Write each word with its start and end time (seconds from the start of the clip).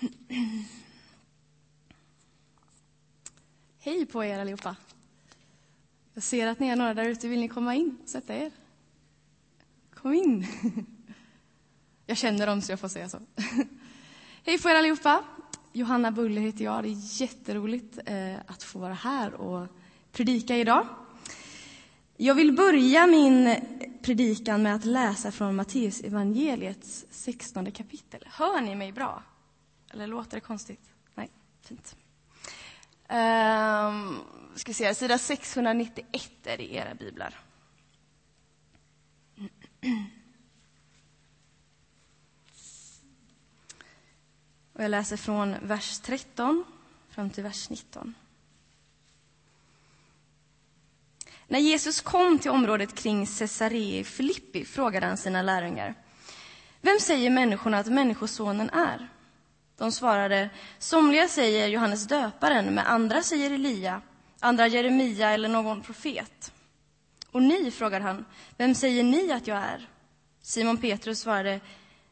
Hej 3.78 4.06
på 4.06 4.24
er 4.24 4.38
allihopa. 4.38 4.76
Jag 6.14 6.22
ser 6.22 6.46
att 6.46 6.60
ni 6.60 6.68
är 6.68 6.76
några 6.76 6.94
där 6.94 7.04
ute. 7.04 7.28
Vill 7.28 7.40
ni 7.40 7.48
komma 7.48 7.74
in 7.74 7.98
och 8.02 8.08
sätta 8.08 8.36
er? 8.36 8.52
Kom 9.94 10.12
in. 10.12 10.46
Jag 12.06 12.16
känner 12.16 12.46
dem 12.46 12.62
så 12.62 12.72
jag 12.72 12.80
får 12.80 12.88
säga 12.88 13.08
så. 13.08 13.18
Hej 14.44 14.58
på 14.58 14.68
er 14.68 14.74
allihopa. 14.74 15.24
Johanna 15.72 16.10
Buller 16.10 16.40
heter 16.40 16.64
jag. 16.64 16.82
Det 16.84 16.88
är 16.88 17.20
jätteroligt 17.20 17.98
eh, 18.06 18.36
att 18.46 18.62
få 18.62 18.78
vara 18.78 18.94
här 18.94 19.34
och 19.34 19.66
predika 20.12 20.56
idag. 20.56 20.86
Jag 22.16 22.34
vill 22.34 22.52
börja 22.52 23.06
min 23.06 23.56
predikan 24.02 24.62
med 24.62 24.74
att 24.74 24.84
läsa 24.84 25.32
från 25.32 25.56
Matteus 25.56 26.00
evangeliets 26.00 27.06
16 27.10 27.70
kapitel. 27.70 28.24
Hör 28.26 28.60
ni 28.60 28.74
mig 28.74 28.92
bra? 28.92 29.22
Eller 29.96 30.06
låter 30.06 30.36
det 30.36 30.40
konstigt? 30.40 30.90
Nej, 31.14 31.30
fint. 31.60 31.96
Um, 33.08 34.20
ska 34.54 34.74
se, 34.74 34.94
sida 34.94 35.18
691 35.18 36.30
är 36.44 36.56
det 36.56 36.62
i 36.64 36.76
era 36.76 36.94
biblar. 36.94 37.40
Och 44.72 44.82
jag 44.82 44.90
läser 44.90 45.16
från 45.16 45.56
vers 45.62 45.98
13 45.98 46.64
fram 47.10 47.30
till 47.30 47.44
vers 47.44 47.70
19. 47.70 48.14
När 51.48 51.58
Jesus 51.58 52.00
kom 52.00 52.38
till 52.38 52.50
området 52.50 52.94
kring 52.94 53.26
Caesarea 53.26 54.04
Filippi 54.04 54.64
frågade 54.64 55.06
han 55.06 55.16
sina 55.16 55.42
lärjungar. 55.42 55.94
Vem 56.80 57.00
säger 57.00 57.30
människorna 57.30 57.78
att 57.78 57.86
Människosonen 57.86 58.70
är? 58.70 59.08
De 59.76 59.92
svarade, 59.92 60.50
somliga 60.78 61.28
säger 61.28 61.68
Johannes 61.68 62.06
döparen, 62.06 62.74
men 62.74 62.86
andra 62.86 63.22
säger 63.22 63.50
Elia, 63.50 64.00
andra 64.40 64.66
Jeremia 64.66 65.30
eller 65.30 65.48
någon 65.48 65.82
profet. 65.82 66.52
Och 67.30 67.42
ni, 67.42 67.70
frågade 67.70 68.04
han, 68.04 68.24
vem 68.56 68.74
säger 68.74 69.02
ni 69.02 69.32
att 69.32 69.46
jag 69.46 69.58
är? 69.58 69.88
Simon 70.42 70.76
Petrus 70.76 71.20
svarade, 71.20 71.60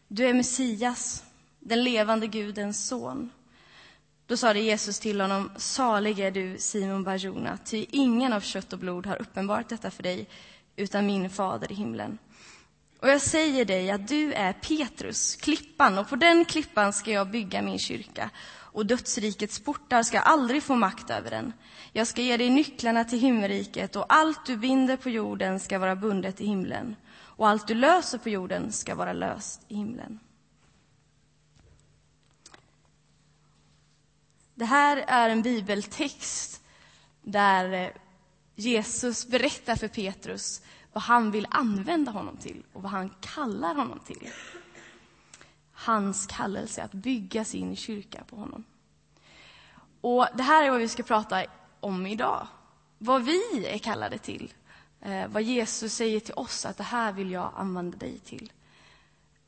du 0.08 0.26
är 0.26 0.34
Messias, 0.34 1.24
den 1.60 1.84
levande 1.84 2.26
Gudens 2.26 2.88
son. 2.88 3.30
Då 4.26 4.36
sade 4.36 4.60
Jesus 4.60 4.98
till 4.98 5.20
honom, 5.20 5.50
salig 5.56 6.18
är 6.18 6.30
du, 6.30 6.58
Simon 6.58 7.04
Barjona, 7.04 7.58
ty 7.64 7.86
ingen 7.90 8.32
av 8.32 8.40
kött 8.40 8.72
och 8.72 8.78
blod 8.78 9.06
har 9.06 9.22
uppenbarat 9.22 9.68
detta 9.68 9.90
för 9.90 10.02
dig, 10.02 10.28
utan 10.76 11.06
min 11.06 11.30
fader 11.30 11.72
i 11.72 11.74
himlen. 11.74 12.18
Och 13.04 13.10
jag 13.10 13.22
säger 13.22 13.64
dig 13.64 13.90
att 13.90 14.08
du 14.08 14.32
är 14.32 14.52
Petrus, 14.52 15.36
klippan, 15.36 15.98
och 15.98 16.08
på 16.08 16.16
den 16.16 16.44
klippan 16.44 16.92
ska 16.92 17.10
jag 17.10 17.30
bygga 17.30 17.62
min 17.62 17.78
kyrka, 17.78 18.30
och 18.50 18.86
dödsrikets 18.86 19.60
portar 19.60 20.02
ska 20.02 20.20
aldrig 20.20 20.62
få 20.62 20.74
makt 20.74 21.10
över 21.10 21.30
den. 21.30 21.52
Jag 21.92 22.06
ska 22.06 22.22
ge 22.22 22.36
dig 22.36 22.50
nycklarna 22.50 23.04
till 23.04 23.18
himmelriket, 23.18 23.96
och 23.96 24.04
allt 24.08 24.46
du 24.46 24.56
binder 24.56 24.96
på 24.96 25.10
jorden 25.10 25.60
ska 25.60 25.78
vara 25.78 25.96
bundet 25.96 26.40
i 26.40 26.46
himlen, 26.46 26.96
och 27.14 27.48
allt 27.48 27.66
du 27.66 27.74
löser 27.74 28.18
på 28.18 28.28
jorden 28.28 28.72
ska 28.72 28.94
vara 28.94 29.12
löst 29.12 29.60
i 29.68 29.74
himlen. 29.74 30.20
Det 34.54 34.64
här 34.64 34.96
är 34.96 35.30
en 35.30 35.42
bibeltext 35.42 36.62
där 37.22 37.72
eh, 37.72 37.90
Jesus 38.54 39.26
berättar 39.26 39.76
för 39.76 39.88
Petrus 39.88 40.62
vad 40.94 41.02
han 41.02 41.30
vill 41.30 41.46
använda 41.50 42.10
honom 42.10 42.36
till 42.36 42.62
och 42.72 42.82
vad 42.82 42.92
han 42.92 43.10
kallar 43.20 43.74
honom 43.74 43.98
till. 43.98 44.28
Hans 45.72 46.26
kallelse 46.26 46.82
att 46.82 46.92
bygga 46.92 47.44
sin 47.44 47.76
kyrka 47.76 48.24
på 48.24 48.36
honom. 48.36 48.64
Och 50.00 50.26
Det 50.34 50.42
här 50.42 50.64
är 50.64 50.70
vad 50.70 50.80
vi 50.80 50.88
ska 50.88 51.02
prata 51.02 51.44
om 51.80 52.06
idag. 52.06 52.46
Vad 52.98 53.24
vi 53.24 53.66
är 53.66 53.78
kallade 53.78 54.18
till. 54.18 54.52
Eh, 55.00 55.28
vad 55.28 55.42
Jesus 55.42 55.94
säger 55.94 56.20
till 56.20 56.34
oss 56.34 56.66
att 56.66 56.76
det 56.76 56.84
här 56.84 57.12
vill 57.12 57.30
jag 57.30 57.52
använda 57.56 57.98
dig 57.98 58.18
till. 58.18 58.52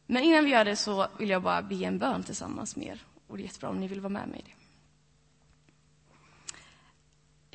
Men 0.07 0.23
innan 0.23 0.45
vi 0.45 0.51
gör 0.51 0.65
det 0.65 0.77
så 0.77 1.09
vill 1.19 1.31
jag 1.31 1.43
bara 1.43 1.63
be 1.63 1.85
en 1.85 1.99
bön 1.99 2.23
tillsammans 2.23 2.77
med 2.77 2.87
er. 2.87 3.05
Och 3.27 3.37
det 3.37 3.43
är 3.43 3.45
jättebra 3.45 3.69
om 3.69 3.81
ni 3.81 3.89
vill 3.89 4.01
vara 4.01 4.13
med 4.13 4.29
mig 4.29 4.41
i 4.41 4.43
det. 4.43 4.53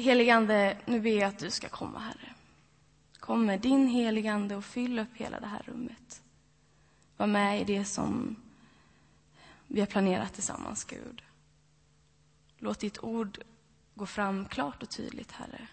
Heligande, 0.04 0.78
nu 0.86 1.00
ber 1.00 1.20
jag 1.20 1.24
att 1.24 1.40
du 1.40 1.52
ska 1.52 1.70
komma, 1.70 2.00
Herre. 2.00 2.34
Kom 3.22 3.46
med 3.46 3.62
din 3.62 3.88
heligande 3.88 4.56
och 4.56 4.66
fyll 4.66 5.00
upp 5.00 5.16
hela 5.16 5.40
det 5.40 5.48
här 5.48 5.64
rummet. 5.66 6.22
Var 7.18 7.28
med 7.28 7.62
i 7.62 7.64
det 7.64 7.86
som 7.86 8.36
vi 9.68 9.80
har 9.80 9.88
planerat 9.88 10.34
tillsammans, 10.34 10.84
Gud. 10.84 11.24
Låt 12.58 12.80
ditt 12.80 13.04
ord 13.04 13.44
gå 13.96 14.06
fram 14.06 14.46
klart 14.46 14.84
och 14.84 14.90
tydligt, 14.90 15.32
Herre. 15.32 15.68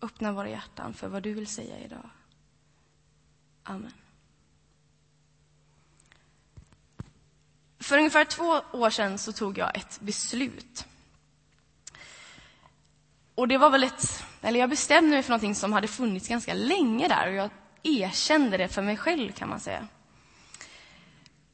Öppna 0.00 0.32
våra 0.32 0.48
hjärtan 0.48 0.94
för 0.94 1.08
vad 1.08 1.22
du 1.22 1.32
vill 1.32 1.46
säga 1.46 1.78
idag. 1.78 2.10
Amen. 3.62 3.92
För 7.78 7.98
ungefär 7.98 8.24
två 8.24 8.60
år 8.72 8.90
sedan 8.90 9.18
så 9.18 9.32
tog 9.32 9.58
jag 9.58 9.76
ett 9.76 10.00
beslut. 10.00 10.86
Och 13.34 13.48
det 13.48 13.58
var 13.58 13.70
väl 13.70 13.84
ett, 13.84 14.24
eller 14.42 14.60
jag 14.60 14.70
bestämde 14.70 15.10
mig 15.10 15.22
för 15.22 15.30
någonting 15.30 15.54
som 15.54 15.72
hade 15.72 15.88
funnits 15.88 16.28
ganska 16.28 16.54
länge 16.54 17.08
där 17.08 17.28
och 17.28 17.34
jag 17.34 17.50
erkände 17.82 18.56
det 18.56 18.68
för 18.68 18.82
mig 18.82 18.96
själv 18.96 19.32
kan 19.32 19.48
man 19.48 19.60
säga. 19.60 19.88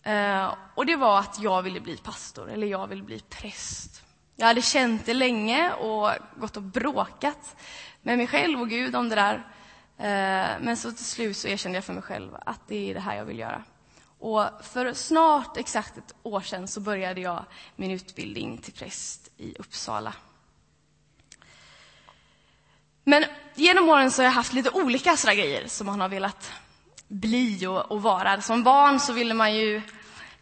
Uh, 0.07 0.55
och 0.75 0.87
det 0.87 0.97
var 0.97 1.19
att 1.19 1.39
jag 1.41 1.63
ville 1.63 1.81
bli 1.81 1.97
pastor, 1.97 2.51
eller 2.51 2.67
jag 2.67 2.87
ville 2.87 3.03
bli 3.03 3.21
präst. 3.21 4.03
Jag 4.37 4.47
hade 4.47 4.63
känt 4.63 5.07
det 5.07 5.15
länge 5.15 5.73
och 5.73 6.11
gått 6.37 6.57
och 6.57 6.63
bråkat 6.63 7.57
med 8.03 8.19
mig 8.19 8.27
själv 8.27 8.61
och 8.61 8.69
Gud 8.69 8.97
om 8.97 9.09
det 9.09 9.15
där. 9.15 9.35
Uh, 9.35 10.65
men 10.65 10.77
så 10.77 10.93
till 10.93 11.05
slut 11.05 11.37
så 11.37 11.49
erkände 11.49 11.77
jag 11.77 11.85
för 11.85 11.93
mig 11.93 12.03
själv 12.03 12.37
att 12.47 12.61
det 12.69 12.91
är 12.91 12.95
det 12.95 13.01
här 13.01 13.17
jag 13.17 13.25
vill 13.25 13.39
göra. 13.39 13.65
Och 14.19 14.45
för 14.63 14.93
snart 14.93 15.57
exakt 15.57 15.99
ett 15.99 16.15
år 16.23 16.41
sedan 16.41 16.69
så 16.69 16.81
började 16.81 17.21
jag 17.21 17.45
min 17.77 17.91
utbildning 17.91 18.59
till 18.59 18.73
präst 18.73 19.31
i 19.37 19.55
Uppsala. 19.59 20.15
Men 23.09 23.25
genom 23.55 23.89
åren 23.89 24.11
så 24.11 24.23
har 24.23 24.25
jag 24.25 24.33
haft 24.33 24.53
lite 24.53 24.71
olika 24.71 25.17
sådana 25.17 25.35
grejer 25.35 25.69
som 25.69 25.87
man 25.87 26.01
har 26.01 26.09
velat 26.09 26.53
bli 27.09 27.67
och, 27.67 27.91
och 27.91 28.03
vara. 28.03 28.41
Som 28.41 28.63
barn 28.63 29.01
så 29.01 29.13
ville 29.13 29.35
man 29.35 29.55
ju 29.55 29.83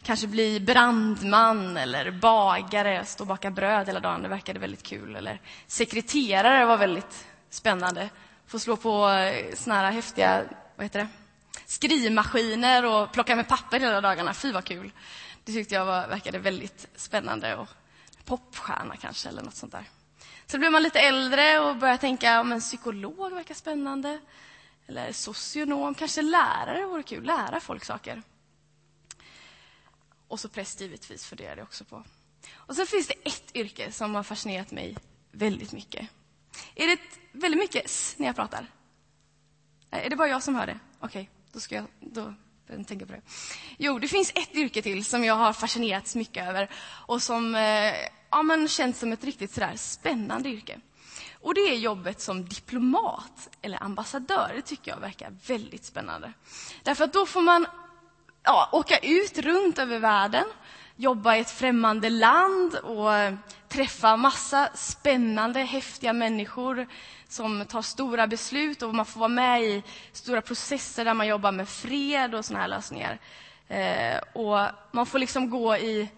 kanske 0.03 0.27
bli 0.27 0.61
brandman 0.61 1.77
eller 1.77 2.11
bagare, 2.11 3.05
stå 3.05 3.23
och 3.25 3.29
baka 3.29 3.51
bröd 3.51 3.87
hela 3.87 4.01
dagen. 4.01 4.23
Det 4.23 4.29
verkade 4.29 4.59
väldigt 4.59 4.83
kul. 4.83 5.17
Eller 5.17 5.41
sekreterare 5.67 6.67
var 6.67 6.77
väldigt 6.77 7.27
spännande. 7.51 8.09
Få 8.47 8.59
slå 8.59 8.77
på 8.77 9.09
eh, 9.09 9.55
såna 9.55 9.75
här 9.75 9.93
häftiga, 9.93 10.43
vad 10.77 10.85
heter 10.85 10.99
det, 10.99 11.09
skrivmaskiner 11.67 12.85
och 12.85 13.13
plocka 13.13 13.37
med 13.37 13.49
papper 13.49 13.81
hela 13.81 14.01
dagarna. 14.01 14.35
Fy 14.35 14.53
vad 14.53 14.65
kul. 14.65 14.93
Det 15.45 15.53
tyckte 15.53 15.75
jag 15.75 15.85
var, 15.85 16.09
verkade 16.09 16.39
väldigt 16.39 16.87
spännande. 16.97 17.57
Och 17.57 17.69
popstjärna 18.25 18.97
kanske, 18.97 19.29
eller 19.29 19.43
något 19.43 19.57
sånt 19.57 19.73
där. 19.73 19.85
Så 20.47 20.59
blir 20.59 20.71
man 20.71 20.83
lite 20.83 21.01
äldre 21.01 21.59
och 21.59 21.77
börjar 21.77 21.97
tänka 21.97 22.41
om 22.41 22.53
en 22.53 22.61
psykolog 22.61 23.33
verkar 23.33 23.55
spännande. 23.55 24.21
Eller 24.87 25.13
socionom, 25.13 25.95
kanske 25.95 26.23
lärare 26.23 26.87
vore 26.87 27.03
kul. 27.03 27.25
Lära 27.25 27.61
folk 27.61 27.85
saker. 27.85 28.23
Och 30.29 30.41
så 30.41 30.49
präst 30.49 30.81
givetvis 30.81 31.27
funderar 31.27 31.57
jag 31.57 31.65
också 31.65 31.85
på. 31.85 32.05
Och 32.55 32.77
sen 32.77 32.87
finns 32.87 33.07
det 33.07 33.15
ett 33.25 33.57
yrke 33.57 33.93
som 33.93 34.15
har 34.15 34.23
fascinerat 34.23 34.71
mig 34.71 34.97
väldigt 35.33 35.73
mycket. 35.73 36.09
Är 36.75 36.87
det 36.87 36.99
väldigt 37.33 37.61
mycket 37.61 37.85
s 37.85 38.15
när 38.19 38.27
jag 38.27 38.37
pratar? 38.37 38.67
Är 39.91 40.11
det 40.11 40.17
bara 40.17 40.29
jag 40.29 40.43
som 40.43 40.55
hör 40.55 40.67
det? 40.67 40.79
Okej, 41.01 41.07
okay, 41.07 41.27
då 41.53 41.61
ska 41.61 41.75
jag 41.75 41.87
då 42.01 42.35
tänka 42.87 43.07
på 43.07 43.13
det. 43.13 43.23
Jo, 43.79 43.99
det 43.99 44.09
finns 44.09 44.33
ett 44.35 44.55
yrke 44.55 44.83
till 44.83 45.05
som 45.05 45.25
jag 45.25 45.35
har 45.35 45.53
fascinerats 45.53 46.15
mycket 46.15 46.49
över 46.49 46.71
och 47.07 47.23
som 47.23 47.55
eh, 47.55 47.95
ja, 48.31 48.43
men 48.43 48.69
känns 48.69 48.99
som 48.99 49.13
ett 49.13 49.25
riktigt 49.25 49.51
sådär 49.51 49.73
spännande 49.77 50.49
yrke. 50.49 50.81
Och 51.41 51.55
det 51.55 51.61
är 51.61 51.77
jobbet 51.77 52.21
som 52.21 52.45
diplomat 52.45 53.49
eller 53.63 53.83
ambassadör. 53.83 54.53
Det 54.55 54.63
tycker 54.63 54.91
jag 54.91 55.01
verkar 55.01 55.35
väldigt 55.47 55.85
spännande. 55.85 56.33
Därför 56.83 57.05
att 57.05 57.13
då 57.13 57.27
får 57.27 57.41
man 57.41 57.67
ja, 58.43 58.69
åka 58.73 58.99
ut 58.99 59.39
runt 59.39 59.79
över 59.79 59.99
världen, 59.99 60.45
jobba 60.97 61.37
i 61.37 61.41
ett 61.41 61.51
främmande 61.51 62.11
land 62.11 62.75
och 62.75 63.11
träffa 63.69 64.17
massa 64.17 64.69
spännande, 64.75 65.61
häftiga 65.61 66.13
människor 66.13 66.87
som 67.29 67.65
tar 67.65 67.83
stora 67.83 68.27
beslut 68.27 68.83
och 68.83 68.95
man 68.95 69.07
får 69.07 69.21
vara 69.21 69.29
med 69.29 69.63
i 69.63 69.83
stora 70.13 70.41
processer 70.41 71.05
där 71.05 71.15
man 71.15 71.27
jobbar 71.27 71.53
med 71.53 71.69
fred 71.69 72.35
och 72.35 72.45
sådana 72.45 72.63
här 72.63 72.69
lösningar. 72.69 73.19
Eh, 73.69 74.19
och 74.33 74.69
man 74.93 75.07
får 75.07 75.19
liksom 75.19 75.51
gå 75.51 75.77
i 75.77 76.09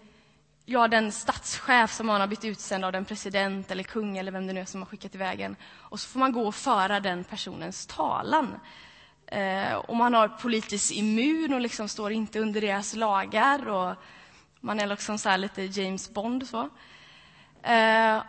ja, 0.69 0.87
den 0.87 1.11
statschef 1.11 1.91
som 1.91 2.07
man 2.07 2.21
har 2.21 2.27
blivit 2.27 2.45
utsänd 2.45 2.85
av 2.85 2.91
den 2.91 3.05
president 3.05 3.71
eller 3.71 3.83
kung 3.83 4.17
eller 4.17 4.31
vem 4.31 4.47
det 4.47 4.53
nu 4.53 4.59
är 4.59 4.65
som 4.65 4.81
har 4.81 4.85
skickat 4.85 5.15
iväg 5.15 5.41
en. 5.41 5.55
Och 5.77 5.99
så 5.99 6.09
får 6.09 6.19
man 6.19 6.31
gå 6.31 6.47
och 6.47 6.55
föra 6.55 6.99
den 6.99 7.23
personens 7.23 7.85
talan. 7.85 8.59
Eh, 9.25 9.73
och 9.73 9.95
man 9.95 10.13
har 10.13 10.27
politiskt 10.27 10.91
immun 10.91 11.53
och 11.53 11.61
liksom 11.61 11.87
står 11.87 12.11
inte 12.11 12.39
under 12.39 12.61
deras 12.61 12.95
lagar. 12.95 13.67
Och, 13.69 13.95
Man 14.59 14.79
är 14.79 14.87
liksom 14.87 15.17
så 15.17 15.37
lite 15.37 15.63
James 15.63 16.09
Bond. 16.09 16.47
så. 16.47 16.69
Eh, 17.63 18.21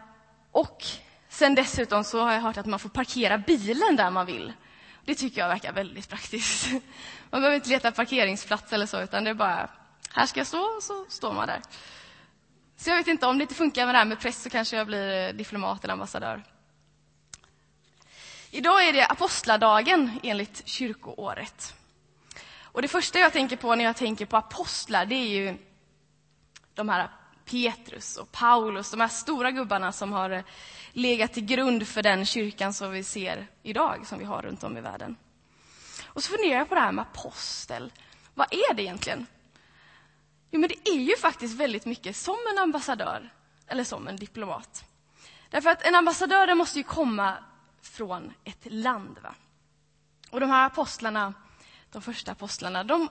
och 0.52 0.84
sen 1.28 1.54
dessutom 1.54 2.04
så 2.04 2.22
har 2.22 2.32
jag 2.32 2.40
hört 2.40 2.56
att 2.56 2.66
man 2.66 2.78
får 2.78 2.88
parkera 2.88 3.38
bilen 3.38 3.96
där 3.96 4.10
man 4.10 4.26
vill. 4.26 4.52
Det 5.04 5.14
tycker 5.14 5.40
jag 5.40 5.48
verkar 5.48 5.72
väldigt 5.72 6.08
praktiskt. 6.08 6.72
Man 7.30 7.40
behöver 7.40 7.56
inte 7.56 7.68
leta 7.68 7.92
parkeringsplats 7.92 8.72
eller 8.72 8.86
så, 8.86 9.00
utan 9.00 9.24
det 9.24 9.30
är 9.30 9.34
bara 9.34 9.70
här 10.12 10.26
ska 10.26 10.40
jag 10.40 10.46
stå, 10.46 10.60
och 10.60 10.82
så 10.82 11.04
står 11.08 11.32
man 11.32 11.46
där. 11.46 11.60
Så 12.80 12.90
jag 12.90 12.96
vet 12.96 13.06
inte, 13.06 13.26
om 13.26 13.38
det 13.38 13.42
inte 13.42 13.54
funkar 13.54 13.86
med 13.86 13.94
det 13.94 13.98
här 13.98 14.04
med 14.04 14.20
präst 14.20 14.42
så 14.42 14.50
kanske 14.50 14.76
jag 14.76 14.86
blir 14.86 15.28
eh, 15.28 15.34
diplomat 15.34 15.84
eller 15.84 15.92
ambassadör. 15.92 16.42
Idag 18.50 18.88
är 18.88 18.92
det 18.92 19.06
apostladagen 19.06 20.20
enligt 20.22 20.68
kyrkoåret. 20.68 21.74
Och 22.62 22.82
det 22.82 22.88
första 22.88 23.18
jag 23.18 23.32
tänker 23.32 23.56
på 23.56 23.74
när 23.74 23.84
jag 23.84 23.96
tänker 23.96 24.26
på 24.26 24.36
apostlar, 24.36 25.06
det 25.06 25.14
är 25.14 25.28
ju 25.28 25.56
de 26.74 26.88
här 26.88 27.10
Petrus 27.44 28.16
och 28.16 28.32
Paulus, 28.32 28.90
de 28.90 29.00
här 29.00 29.08
stora 29.08 29.50
gubbarna 29.50 29.92
som 29.92 30.12
har 30.12 30.30
eh, 30.30 30.42
legat 30.92 31.32
till 31.32 31.44
grund 31.44 31.88
för 31.88 32.02
den 32.02 32.26
kyrkan 32.26 32.72
som 32.72 32.90
vi 32.90 33.04
ser 33.04 33.46
idag, 33.62 34.06
som 34.06 34.18
vi 34.18 34.24
har 34.24 34.42
runt 34.42 34.64
om 34.64 34.76
i 34.76 34.80
världen. 34.80 35.16
Och 36.04 36.24
så 36.24 36.30
funderar 36.32 36.58
jag 36.58 36.68
på 36.68 36.74
det 36.74 36.80
här 36.80 36.92
med 36.92 37.02
apostel. 37.02 37.92
Vad 38.34 38.46
är 38.50 38.74
det 38.74 38.82
egentligen? 38.82 39.26
Jo, 40.50 40.60
men 40.60 40.68
det 40.68 40.89
är 40.89 40.89
ju 41.02 41.16
faktiskt 41.16 41.54
väldigt 41.54 41.84
mycket 41.84 42.16
som 42.16 42.36
en 42.52 42.58
ambassadör 42.58 43.32
eller 43.66 43.84
som 43.84 44.08
en 44.08 44.16
diplomat. 44.16 44.84
Därför 45.50 45.70
att 45.70 45.82
en 45.82 45.94
ambassadör 45.94 46.54
måste 46.54 46.78
ju 46.78 46.84
komma 46.84 47.36
från 47.82 48.32
ett 48.44 48.72
land. 48.72 49.18
Va? 49.22 49.34
Och 50.30 50.40
de 50.40 50.50
här 50.50 50.66
apostlarna, 50.66 51.34
de 51.92 52.02
första 52.02 52.32
apostlarna, 52.32 52.84
de 52.84 53.08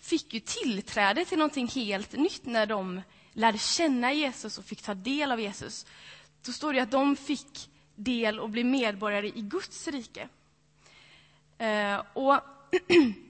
fick 0.00 0.34
ju 0.34 0.40
tillträde 0.40 1.24
till 1.24 1.38
någonting 1.38 1.68
helt 1.68 2.12
nytt 2.12 2.46
när 2.46 2.66
de 2.66 3.02
lärde 3.32 3.58
känna 3.58 4.12
Jesus 4.12 4.58
och 4.58 4.64
fick 4.64 4.82
ta 4.82 4.94
del 4.94 5.32
av 5.32 5.40
Jesus. 5.40 5.86
Då 6.42 6.52
står 6.52 6.72
det 6.72 6.80
att 6.80 6.90
de 6.90 7.16
fick 7.16 7.70
del 7.94 8.40
och 8.40 8.50
bli 8.50 8.64
medborgare 8.64 9.28
i 9.28 9.40
Guds 9.40 9.88
rike. 9.88 10.28
Eh, 11.58 12.02
och 12.12 12.40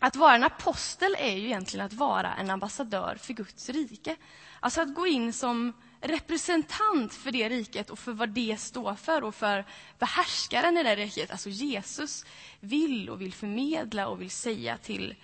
Att 0.00 0.16
vara 0.16 0.34
en 0.34 0.44
apostel 0.44 1.16
är 1.18 1.36
ju 1.36 1.44
egentligen 1.44 1.86
att 1.86 1.92
vara 1.92 2.34
en 2.34 2.50
ambassadör 2.50 3.16
för 3.20 3.32
Guds 3.32 3.68
rike. 3.68 4.16
Alltså 4.60 4.80
att 4.80 4.94
gå 4.94 5.06
in 5.06 5.32
som 5.32 5.72
representant 6.00 7.14
för 7.14 7.32
det 7.32 7.48
riket 7.48 7.90
och 7.90 7.98
för 7.98 8.12
vad 8.12 8.28
det 8.28 8.60
står 8.60 8.94
för 8.94 9.24
och 9.24 9.34
för 9.34 9.64
behärskaren 9.98 10.76
härskaren 10.76 10.78
i 10.78 10.82
det 10.82 10.96
riket, 10.96 11.30
alltså 11.30 11.48
Jesus, 11.48 12.24
vill 12.60 13.10
och 13.10 13.20
vill 13.20 13.32
förmedla 13.32 14.08
och 14.08 14.20
vill 14.20 14.30
säga 14.30 14.78
till 14.78 15.14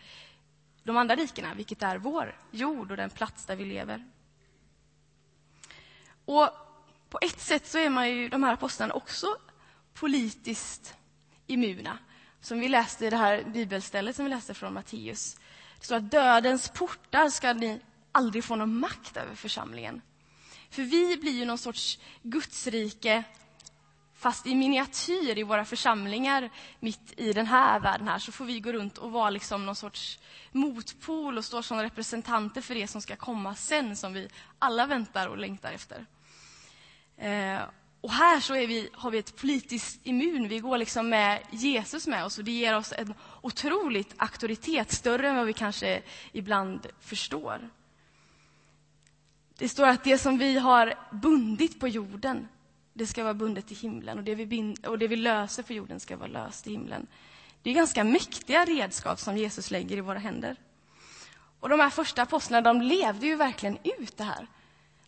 de 0.82 0.96
andra 0.96 1.16
rikena, 1.16 1.54
vilket 1.54 1.82
är 1.82 1.98
vår 1.98 2.38
jord 2.50 2.90
och 2.90 2.96
den 2.96 3.10
plats 3.10 3.46
där 3.46 3.56
vi 3.56 3.64
lever. 3.64 4.10
Och 6.24 6.48
på 7.08 7.18
ett 7.22 7.40
sätt 7.40 7.66
så 7.66 7.78
är 7.78 7.90
man 7.90 8.10
ju, 8.10 8.28
de 8.28 8.42
här 8.42 8.52
apostlarna 8.52 8.94
också 8.94 9.26
politiskt 9.94 10.94
immuna 11.46 11.98
som 12.40 12.60
vi 12.60 12.68
läste 12.68 13.06
i 13.06 13.10
det 13.10 13.16
här 13.16 13.44
bibelstället 13.44 14.16
som 14.16 14.24
vi 14.24 14.30
läste 14.30 14.54
från 14.54 14.74
Matteus. 14.74 15.38
Det 15.78 15.84
står 15.84 15.96
att 15.96 16.10
dödens 16.10 16.68
portar 16.68 17.28
ska 17.28 17.52
ni 17.52 17.80
aldrig 18.12 18.44
få 18.44 18.56
någon 18.56 18.78
makt 18.78 19.16
över 19.16 19.34
församlingen. 19.34 20.02
För 20.70 20.82
vi 20.82 21.16
blir 21.16 21.32
ju 21.32 21.44
någon 21.44 21.58
sorts 21.58 21.98
gudsrike 22.22 23.24
fast 24.14 24.46
i 24.46 24.54
miniatyr 24.54 25.38
i 25.38 25.42
våra 25.42 25.64
församlingar 25.64 26.50
mitt 26.80 27.14
i 27.16 27.32
den 27.32 27.46
här 27.46 27.80
världen 27.80 28.08
här 28.08 28.18
så 28.18 28.32
får 28.32 28.44
vi 28.44 28.60
gå 28.60 28.72
runt 28.72 28.98
och 28.98 29.12
vara 29.12 29.30
liksom 29.30 29.66
någon 29.66 29.76
sorts 29.76 30.18
motpol 30.52 31.38
och 31.38 31.44
stå 31.44 31.62
som 31.62 31.82
representanter 31.82 32.60
för 32.60 32.74
det 32.74 32.86
som 32.86 33.02
ska 33.02 33.16
komma 33.16 33.54
sen 33.54 33.96
som 33.96 34.12
vi 34.12 34.28
alla 34.58 34.86
väntar 34.86 35.26
och 35.26 35.38
längtar 35.38 35.72
efter. 35.72 36.06
Eh, 37.16 37.60
och 38.00 38.12
här 38.12 38.40
så 38.40 38.52
vi, 38.52 38.88
har 38.92 39.10
vi 39.10 39.18
ett 39.18 39.36
politiskt 39.36 40.00
immun. 40.02 40.48
Vi 40.48 40.58
går 40.58 40.78
liksom 40.78 41.08
med 41.08 41.42
Jesus 41.50 42.06
med 42.06 42.24
oss 42.24 42.38
och 42.38 42.44
det 42.44 42.52
ger 42.52 42.76
oss 42.76 42.92
en 42.96 43.14
otroligt 43.40 44.14
auktoritet, 44.16 44.92
större 44.92 45.28
än 45.28 45.36
vad 45.36 45.46
vi 45.46 45.52
kanske 45.52 46.02
ibland 46.32 46.86
förstår. 47.00 47.70
Det 49.58 49.68
står 49.68 49.86
att 49.86 50.04
det 50.04 50.18
som 50.18 50.38
vi 50.38 50.58
har 50.58 50.94
bundit 51.12 51.80
på 51.80 51.88
jorden, 51.88 52.48
det 52.92 53.06
ska 53.06 53.22
vara 53.22 53.34
bundet 53.34 53.72
i 53.72 53.74
himlen 53.74 54.18
och 54.18 54.24
det 54.24 54.34
vi, 54.34 54.46
bind, 54.46 54.86
och 54.86 54.98
det 54.98 55.08
vi 55.08 55.16
löser 55.16 55.62
på 55.62 55.72
jorden 55.72 56.00
ska 56.00 56.16
vara 56.16 56.28
löst 56.28 56.66
i 56.66 56.70
himlen. 56.70 57.06
Det 57.62 57.70
är 57.70 57.74
ganska 57.74 58.04
mäktiga 58.04 58.64
redskap 58.64 59.20
som 59.20 59.36
Jesus 59.36 59.70
lägger 59.70 59.96
i 59.96 60.00
våra 60.00 60.18
händer. 60.18 60.56
Och 61.60 61.68
de 61.68 61.80
här 61.80 61.90
första 61.90 62.22
apostlarna, 62.22 62.72
de 62.72 62.82
levde 62.82 63.26
ju 63.26 63.36
verkligen 63.36 63.78
ut 63.84 64.16
det 64.16 64.24
här 64.24 64.46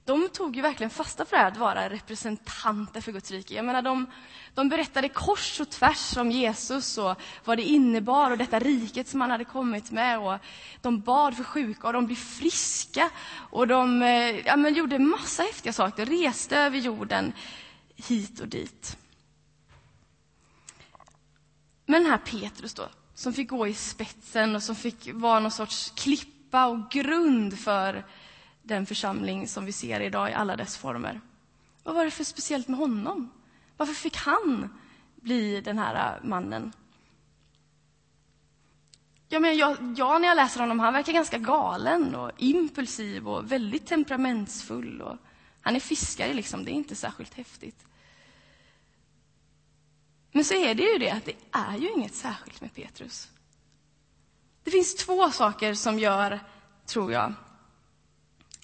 de 0.04 0.28
tog 0.28 0.56
ju 0.56 0.62
verkligen 0.62 0.90
fasta 0.90 1.24
på 1.24 1.30
det 1.30 1.36
här 1.36 1.48
att 1.48 1.56
vara 1.56 1.88
representanter 1.88 3.00
för 3.00 3.12
Guds 3.12 3.30
rike. 3.30 3.54
Jag 3.54 3.64
menar, 3.64 3.82
de, 3.82 4.06
de 4.54 4.68
berättade 4.68 5.08
kors 5.08 5.60
och 5.60 5.70
tvärs 5.70 6.16
om 6.16 6.30
Jesus 6.30 6.98
och 6.98 7.20
vad 7.44 7.58
det 7.58 7.62
innebar 7.62 8.30
och 8.30 8.38
detta 8.38 8.58
riket 8.58 9.08
som 9.08 9.20
han 9.20 9.30
hade 9.30 9.44
kommit 9.44 9.90
med. 9.90 10.18
Och 10.18 10.38
de 10.80 11.00
bad 11.00 11.36
för 11.36 11.44
sjuka 11.44 11.86
och 11.86 11.92
de 11.92 12.06
blev 12.06 12.16
friska. 12.16 13.10
Och 13.50 13.66
de 13.66 14.02
eh, 14.02 14.46
ja, 14.46 14.56
men 14.56 14.74
gjorde 14.74 14.98
massa 14.98 15.42
häftiga 15.42 15.72
saker, 15.72 16.06
reste 16.06 16.58
över 16.58 16.78
jorden 16.78 17.32
hit 17.96 18.40
och 18.40 18.48
dit. 18.48 18.96
Men 21.86 22.02
den 22.02 22.10
här 22.10 22.18
Petrus 22.18 22.74
då, 22.74 22.88
som 23.14 23.32
fick 23.32 23.50
gå 23.50 23.66
i 23.66 23.74
spetsen 23.74 24.56
och 24.56 24.62
som 24.62 24.76
fick 24.76 25.08
vara 25.12 25.40
någon 25.40 25.50
sorts 25.50 25.90
klippa 25.90 26.66
och 26.66 26.90
grund 26.90 27.58
för 27.58 28.04
den 28.62 28.86
församling 28.86 29.48
som 29.48 29.64
vi 29.64 29.72
ser 29.72 30.00
idag 30.00 30.30
i 30.30 30.34
alla 30.34 30.56
dess 30.56 30.76
former. 30.76 31.20
Vad 31.82 31.94
var 31.94 32.04
det 32.04 32.10
för 32.10 32.24
speciellt 32.24 32.68
med 32.68 32.78
honom? 32.78 33.30
Varför 33.76 33.94
fick 33.94 34.16
han 34.16 34.78
bli 35.14 35.60
den 35.60 35.78
här 35.78 36.16
äh, 36.16 36.28
mannen? 36.28 36.72
Ja, 39.28 39.40
menar, 39.40 39.54
jag, 39.54 39.94
jag, 39.96 40.20
när 40.20 40.28
jag 40.28 40.36
läser 40.36 40.60
honom, 40.60 40.80
han 40.80 40.92
verkar 40.92 41.12
ganska 41.12 41.38
galen 41.38 42.14
och 42.14 42.30
impulsiv 42.38 43.28
och 43.28 43.52
väldigt 43.52 43.86
temperamentsfull. 43.86 45.02
Och 45.02 45.16
han 45.60 45.76
är 45.76 45.80
fiskare, 45.80 46.32
liksom. 46.34 46.64
det 46.64 46.70
är 46.70 46.74
inte 46.74 46.96
särskilt 46.96 47.34
häftigt. 47.34 47.86
Men 50.32 50.44
så 50.44 50.54
är 50.54 50.74
det 50.74 50.82
ju 50.82 50.98
det 50.98 51.10
att 51.10 51.24
det 51.24 51.36
är 51.52 51.76
ju 51.76 51.90
inget 51.90 52.14
särskilt 52.14 52.60
med 52.60 52.74
Petrus. 52.74 53.28
Det 54.64 54.70
finns 54.70 54.94
två 54.94 55.30
saker 55.30 55.74
som 55.74 55.98
gör, 55.98 56.40
tror 56.86 57.12
jag, 57.12 57.34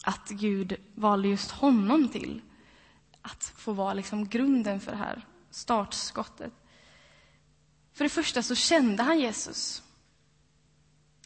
att 0.09 0.29
Gud 0.29 0.77
valde 0.95 1.29
just 1.29 1.51
honom 1.51 2.09
till 2.09 2.41
att 3.23 3.53
få 3.57 3.73
vara 3.73 3.95
liksom 3.95 4.29
grunden 4.29 4.81
för 4.81 4.91
det 4.91 4.99
här 4.99 5.27
startskottet. 5.50 6.53
För 7.95 8.05
det 8.05 8.09
första 8.09 8.43
så 8.43 8.55
kände 8.55 9.03
han 9.03 9.21
Jesus. 9.21 9.83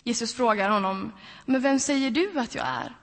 Jesus 0.04 0.34
frågar 0.34 0.70
honom, 0.70 1.12
men 1.46 1.62
vem 1.62 1.78
säger 1.78 2.10
du 2.10 2.40
att 2.40 2.54
jag 2.54 2.66
är? 2.66 2.96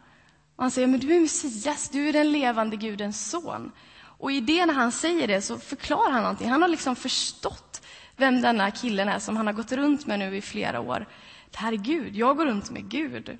Och 0.56 0.64
han 0.64 0.72
säger, 0.72 0.88
men 0.88 1.00
du 1.00 1.16
är 1.16 1.20
Messias, 1.20 1.90
du 1.90 2.10
är 2.10 2.14
den 2.14 2.32
levande 2.32 2.76
Gudens 2.76 3.30
son. 3.30 3.72
Och 4.02 4.32
i 4.32 4.42
det 4.42 4.66
när 4.66 4.74
han 4.74 4.92
säger 4.92 5.28
det 5.28 5.42
så 5.42 5.60
förklarar 5.60 6.12
han 6.12 6.22
någonting. 6.22 6.50
Han 6.50 6.62
har 6.62 6.70
liksom 6.70 6.96
förstått 6.96 7.82
vem 8.16 8.42
denna 8.42 8.72
killen 8.72 9.10
är 9.10 9.20
som 9.20 9.38
han 9.38 9.48
har 9.48 9.54
gått 9.54 9.72
runt 9.72 10.06
med 10.06 10.20
nu 10.20 10.38
i 10.38 10.42
flera 10.42 10.80
år. 10.80 11.08
Det 11.52 11.58
här 11.58 11.74
är 11.74 11.78
Gud, 11.78 12.16
jag 12.16 12.38
går 12.38 12.46
runt 12.46 12.72
med 12.72 12.90
Gud. 12.90 13.38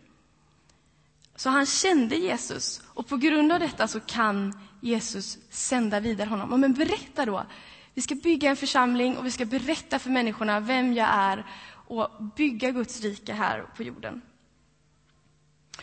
Så 1.40 1.50
han 1.50 1.66
kände 1.66 2.16
Jesus 2.16 2.82
och 2.88 3.08
på 3.08 3.18
grund 3.18 3.52
av 3.52 3.60
detta 3.60 3.88
så 3.88 4.00
kan 4.00 4.60
Jesus 4.82 5.38
sända 5.50 6.00
vidare 6.00 6.30
honom. 6.30 6.62
Men 6.62 6.74
berätta 6.74 7.26
då. 7.26 7.46
Vi 7.94 8.02
ska 8.02 8.16
bygga 8.16 8.50
en 8.50 8.56
församling 8.56 9.18
och 9.18 9.26
vi 9.26 9.32
ska 9.32 9.46
berätta 9.46 10.00
för 10.00 10.10
människorna 10.10 10.60
vem 10.60 10.94
jag 10.94 11.10
är 11.12 11.46
och 11.72 12.10
bygga 12.36 12.72
Guds 12.72 13.02
rike 13.02 13.34
här 13.34 13.62
på 13.76 13.84
jorden. 13.84 14.22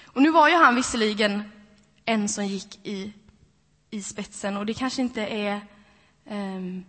Och 0.04 0.22
nu 0.22 0.30
var 0.30 0.48
ju 0.48 0.54
han 0.54 0.74
visserligen 0.74 1.42
en 2.04 2.28
som 2.28 2.46
gick 2.46 2.86
i, 2.86 3.12
i 3.90 4.02
spetsen 4.02 4.56
och 4.56 4.66
det 4.66 4.74
kanske 4.74 5.02
inte 5.02 5.22
är 5.22 5.66
um, 6.30 6.84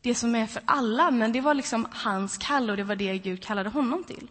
det 0.00 0.14
som 0.14 0.34
är 0.34 0.46
för 0.46 0.62
alla, 0.64 1.10
men 1.10 1.32
det 1.32 1.40
var 1.40 1.54
liksom 1.54 1.88
hans 1.90 2.38
kall 2.38 2.70
och 2.70 2.76
det 2.76 2.84
var 2.84 2.96
det 2.96 3.18
Gud 3.18 3.42
kallade 3.42 3.68
honom 3.68 4.04
till. 4.04 4.30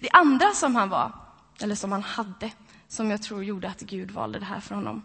Det 0.00 0.10
andra 0.10 0.52
som 0.52 0.76
han 0.76 0.88
var, 0.88 1.12
eller 1.60 1.74
som 1.74 1.92
han 1.92 2.02
hade, 2.02 2.50
som 2.88 3.10
jag 3.10 3.22
tror 3.22 3.44
gjorde 3.44 3.68
att 3.68 3.80
Gud 3.80 4.10
valde 4.10 4.38
det 4.38 4.44
här 4.44 4.60
för 4.60 4.74
honom, 4.74 5.02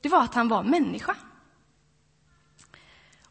det 0.00 0.08
var 0.08 0.22
att 0.22 0.34
han 0.34 0.48
var 0.48 0.62
människa. 0.62 1.16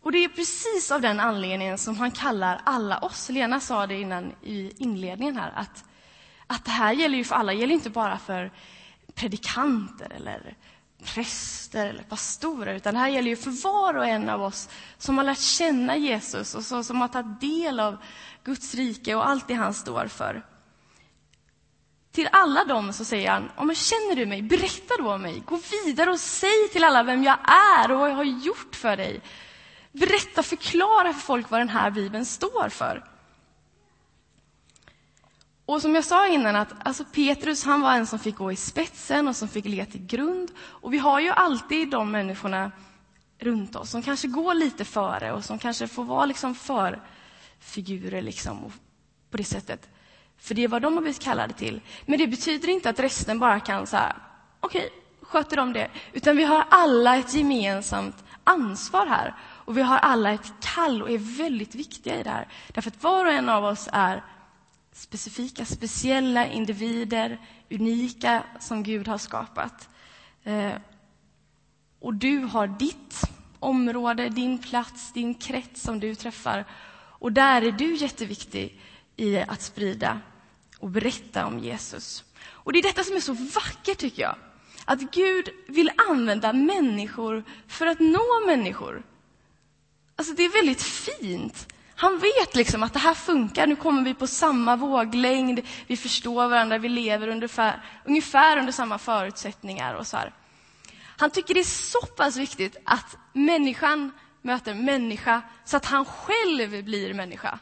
Och 0.02 0.12
det 0.12 0.24
är 0.24 0.30
precis 0.30 0.92
av 0.92 1.02
den 1.02 1.20
anledningen 1.20 1.78
som 1.78 1.98
han 1.98 2.12
kallar 2.12 2.62
alla 2.64 2.98
oss. 2.98 3.30
Lena 3.30 3.60
sa 3.60 3.88
det 3.88 4.02
innan 4.02 4.34
i 4.42 4.74
inledningen 4.78 5.38
här, 5.38 5.52
att, 5.56 5.86
att 6.48 6.66
det 6.66 6.72
här 6.72 6.94
gäller 6.94 7.18
ju 7.18 7.24
för 7.24 7.36
alla, 7.36 7.52
det 7.52 7.60
gäller 7.60 7.74
inte 7.74 7.90
bara 7.90 8.18
för 8.18 8.52
predikanter 9.14 10.14
eller 10.14 10.58
präster 11.04 11.86
eller 11.86 12.04
pastorer, 12.04 12.76
utan 12.76 12.94
det 12.94 13.00
här 13.00 13.10
gäller 13.10 13.30
ju 13.30 13.36
för 13.36 13.64
var 13.64 13.94
och 13.94 14.08
en 14.08 14.30
av 14.30 14.42
oss 14.42 14.70
som 14.98 15.18
har 15.18 15.26
lärt 15.26 15.40
känna 15.40 15.98
Jesus 15.98 16.56
och 16.56 16.86
som 16.86 17.02
har 17.02 17.08
tagit 17.08 17.42
del 17.42 17.80
av 17.80 17.98
Guds 18.44 18.76
rike 18.76 19.16
och 19.16 19.30
allt 19.30 19.48
det 19.48 19.54
han 19.54 19.74
står 19.74 20.08
för 20.08 20.46
till 22.12 22.30
alla 22.32 22.66
dem 22.66 22.94
så 22.94 23.06
säger 23.06 23.32
han, 23.32 23.52
om 23.56 23.76
känner 23.76 24.16
du 24.16 24.26
mig, 24.26 24.42
berätta 24.42 24.94
då 24.98 25.14
om 25.14 25.22
mig. 25.22 25.44
Gå 25.46 25.60
vidare 25.86 26.12
och 26.12 26.20
säg 26.20 26.70
till 26.72 26.84
alla 26.84 27.04
vem 27.04 27.24
jag 27.24 27.38
är 27.82 27.92
och 27.92 28.00
vad 28.00 28.10
jag 28.10 28.16
har 28.16 28.24
gjort 28.24 28.76
för 28.76 28.98
dig. 28.98 29.22
Berätta, 29.92 30.44
förklara 30.44 31.14
för 31.14 31.22
folk 31.22 31.50
vad 31.50 31.60
den 31.60 31.70
här 31.70 31.92
Bibeln 31.92 32.26
står 32.26 32.70
för. 32.70 33.04
Och 35.66 35.82
som 35.82 35.96
jag 35.96 36.06
sa 36.06 36.28
innan, 36.28 36.56
att 36.56 36.74
alltså 36.84 37.06
Petrus 37.06 37.64
han 37.64 37.82
var 37.82 37.94
en 37.94 38.08
som 38.08 38.20
fick 38.20 38.36
gå 38.36 38.52
i 38.52 38.56
spetsen 38.56 39.28
och 39.28 39.36
som 39.36 39.48
fick 39.48 39.66
ligga 39.66 39.86
till 39.86 40.06
grund. 40.06 40.52
Och 40.60 40.94
vi 40.94 40.98
har 40.98 41.20
ju 41.20 41.30
alltid 41.30 41.90
de 41.90 42.12
människorna 42.12 42.72
runt 43.40 43.76
oss 43.76 43.90
som 43.90 44.04
kanske 44.04 44.28
går 44.28 44.54
lite 44.54 44.86
före 44.86 45.32
och 45.32 45.46
som 45.46 45.60
kanske 45.60 45.88
får 45.88 46.04
vara 46.04 46.26
liksom 46.26 46.56
förfigurer 46.56 48.22
liksom, 48.22 48.72
på 49.32 49.38
det 49.38 49.44
sättet. 49.44 49.90
För 50.40 50.56
det 50.56 50.64
är 50.64 50.68
vad 50.68 50.82
de 50.82 50.94
har 50.94 51.02
blivit 51.02 51.22
kallade 51.22 51.54
till. 51.54 51.82
Men 52.06 52.20
det 52.20 52.28
betyder 52.28 52.70
inte 52.70 52.90
att 52.90 53.00
resten 53.00 53.40
bara 53.40 53.60
kan 53.60 53.88
säga, 53.88 54.16
okej, 54.60 54.80
okay, 54.80 54.90
sköter 55.22 55.58
de 55.58 55.74
det? 55.74 55.90
Utan 56.14 56.38
vi 56.38 56.44
har 56.44 56.66
alla 56.70 57.18
ett 57.18 57.34
gemensamt 57.34 58.24
ansvar 58.44 59.06
här. 59.06 59.36
Och 59.40 59.78
vi 59.78 59.82
har 59.82 59.98
alla 59.98 60.32
ett 60.32 60.54
kall 60.60 61.02
och 61.02 61.12
är 61.12 61.38
väldigt 61.38 61.76
viktiga 61.76 62.20
i 62.20 62.24
det 62.24 62.30
här. 62.30 62.48
Därför 62.68 62.90
att 62.92 63.04
var 63.04 63.26
och 63.26 63.32
en 63.32 63.50
av 63.50 63.66
oss 63.66 63.90
är 63.92 64.24
specifika, 64.94 65.66
speciella 65.66 66.48
individer, 66.48 67.40
unika 67.70 68.44
som 68.60 68.84
Gud 68.84 69.08
har 69.08 69.18
skapat. 69.18 69.90
Eh, 70.44 70.74
och 72.00 72.14
du 72.14 72.40
har 72.40 72.68
ditt 72.68 73.22
område, 73.60 74.30
din 74.30 74.58
plats, 74.58 75.14
din 75.14 75.34
krets 75.34 75.82
som 75.82 76.00
du 76.00 76.16
träffar. 76.16 76.66
Och 77.20 77.32
där 77.32 77.62
är 77.62 77.72
du 77.72 77.96
jätteviktig 77.96 78.82
i 79.16 79.38
att 79.38 79.62
sprida 79.62 80.20
och 80.80 80.90
berätta 80.90 81.46
om 81.46 81.60
Jesus. 81.60 82.24
Och 82.48 82.74
Det 82.74 82.80
är 82.80 82.84
detta 82.84 83.04
som 83.04 83.16
är 83.16 83.20
så 83.20 83.34
vackert, 83.34 83.98
tycker 83.98 84.22
jag. 84.22 84.36
Att 84.86 85.00
Gud 85.00 85.50
vill 85.68 85.92
använda 86.10 86.54
människor 86.54 87.44
för 87.68 87.86
att 87.86 88.00
nå 88.00 88.46
människor. 88.46 89.04
Alltså 90.16 90.34
Det 90.34 90.44
är 90.44 90.50
väldigt 90.50 90.82
fint. 90.82 91.74
Han 91.96 92.20
vet 92.20 92.56
liksom 92.56 92.84
att 92.84 92.94
det 92.94 93.00
här 93.00 93.14
funkar, 93.14 93.68
nu 93.68 93.76
kommer 93.76 94.04
vi 94.04 94.14
på 94.14 94.28
samma 94.28 94.76
våglängd, 94.76 95.60
vi 95.88 95.98
förstår 95.98 96.50
varandra, 96.50 96.78
vi 96.78 96.90
lever 96.90 97.28
ungefär, 97.28 97.84
ungefär 98.06 98.58
under 98.58 98.72
samma 98.72 98.98
förutsättningar. 98.98 99.94
och 99.94 100.08
så 100.08 100.18
här. 100.18 100.34
Han 101.18 101.30
tycker 101.30 101.54
det 101.54 101.60
är 101.60 101.64
så 101.64 102.06
pass 102.06 102.38
viktigt 102.38 102.78
att 102.86 103.18
människan 103.34 104.12
möter 104.42 104.74
människa 104.74 105.42
så 105.66 105.78
att 105.78 105.86
han 105.86 106.06
själv 106.06 106.84
blir 106.84 107.14
människa. 107.14 107.60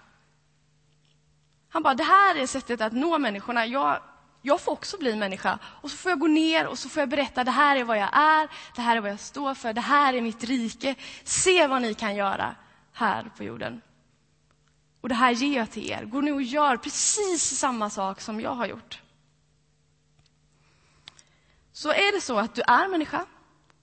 Han 1.69 1.83
bara, 1.83 1.93
det 1.93 2.03
här 2.03 2.35
är 2.35 2.47
sättet 2.47 2.81
att 2.81 2.93
nå 2.93 3.17
människorna. 3.17 3.65
Jag, 3.65 3.99
jag 4.41 4.61
får 4.61 4.71
också 4.71 4.97
bli 4.97 5.15
människa. 5.15 5.59
Och 5.63 5.91
så 5.91 5.97
får 5.97 6.09
jag 6.11 6.19
gå 6.19 6.27
ner 6.27 6.67
och 6.67 6.79
så 6.79 6.89
får 6.89 7.01
jag 7.01 7.09
berätta, 7.09 7.43
det 7.43 7.51
här 7.51 7.75
är 7.75 7.83
vad 7.83 7.97
jag 7.97 8.17
är, 8.17 8.49
det 8.75 8.81
här 8.81 8.97
är 8.97 9.01
vad 9.01 9.11
jag 9.11 9.19
står 9.19 9.53
för, 9.53 9.73
det 9.73 9.81
här 9.81 10.13
är 10.13 10.21
mitt 10.21 10.43
rike. 10.43 10.95
Se 11.23 11.67
vad 11.67 11.81
ni 11.81 11.93
kan 11.93 12.15
göra 12.15 12.55
här 12.93 13.31
på 13.37 13.43
jorden. 13.43 13.81
Och 15.01 15.09
det 15.09 15.15
här 15.15 15.31
ger 15.31 15.57
jag 15.57 15.71
till 15.71 15.91
er. 15.91 16.05
Gå 16.05 16.21
nu 16.21 16.31
och 16.31 16.41
gör 16.41 16.77
precis 16.77 17.59
samma 17.59 17.89
sak 17.89 18.21
som 18.21 18.41
jag 18.41 18.55
har 18.55 18.65
gjort. 18.65 19.01
Så 21.71 21.89
är 21.89 22.15
det 22.15 22.21
så 22.21 22.39
att 22.39 22.55
du 22.55 22.61
är 22.61 22.87
människa 22.87 23.25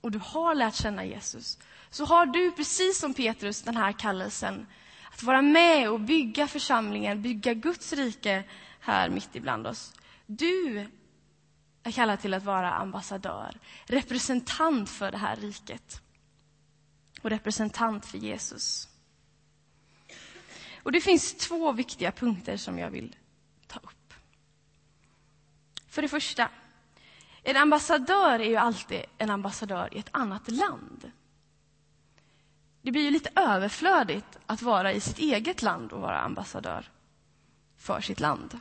och 0.01 0.11
du 0.11 0.21
har 0.25 0.55
lärt 0.55 0.75
känna 0.75 1.05
Jesus, 1.05 1.59
så 1.91 2.05
har 2.05 2.27
du 2.27 2.51
precis 2.51 3.01
som 3.01 3.15
Petrus 3.15 3.63
den 3.63 3.77
här 3.77 3.93
kallelsen 3.93 4.67
att 5.15 5.23
vara 5.23 5.43
med 5.43 5.91
och 5.91 6.01
bygga 6.01 6.47
församlingen, 6.47 7.23
bygga 7.23 7.55
Guds 7.55 7.93
rike 7.93 8.45
här 8.81 9.09
mitt 9.09 9.37
ibland 9.37 9.67
oss. 9.67 9.95
Du 10.27 10.87
är 11.83 11.91
kallad 11.91 12.21
till 12.21 12.35
att 12.35 12.45
vara 12.45 12.73
ambassadör, 12.73 13.61
representant 13.87 14.91
för 14.91 15.11
det 15.11 15.19
här 15.19 15.37
riket 15.37 16.03
och 17.23 17.31
representant 17.31 18.07
för 18.07 18.19
Jesus. 18.19 18.89
Och 20.83 20.93
Det 20.93 21.01
finns 21.01 21.35
två 21.35 21.73
viktiga 21.73 22.13
punkter 22.13 22.57
som 22.57 22.79
jag 22.79 22.91
vill 22.91 23.17
ta 23.67 23.79
upp. 23.79 24.15
För 25.89 26.03
det 26.03 26.09
första, 26.09 26.49
en 27.43 27.57
ambassadör 27.57 28.39
är 28.39 28.49
ju 28.49 28.57
alltid 28.57 29.03
en 29.19 29.31
ambassadör 29.31 29.95
i 29.95 29.99
ett 29.99 30.09
annat 30.11 30.51
land. 30.51 31.13
Det 32.85 32.93
blir 32.93 33.03
ju 33.03 33.11
lite 33.11 33.31
överflödigt 33.35 34.39
att 34.47 34.63
vara 34.63 34.93
i 34.93 35.01
sitt 35.01 35.19
eget 35.19 35.63
land 35.63 35.93
och 35.93 36.01
vara 36.01 36.21
ambassadör 36.21 36.85
för 37.79 38.01
sitt 38.01 38.21
land. 38.21 38.61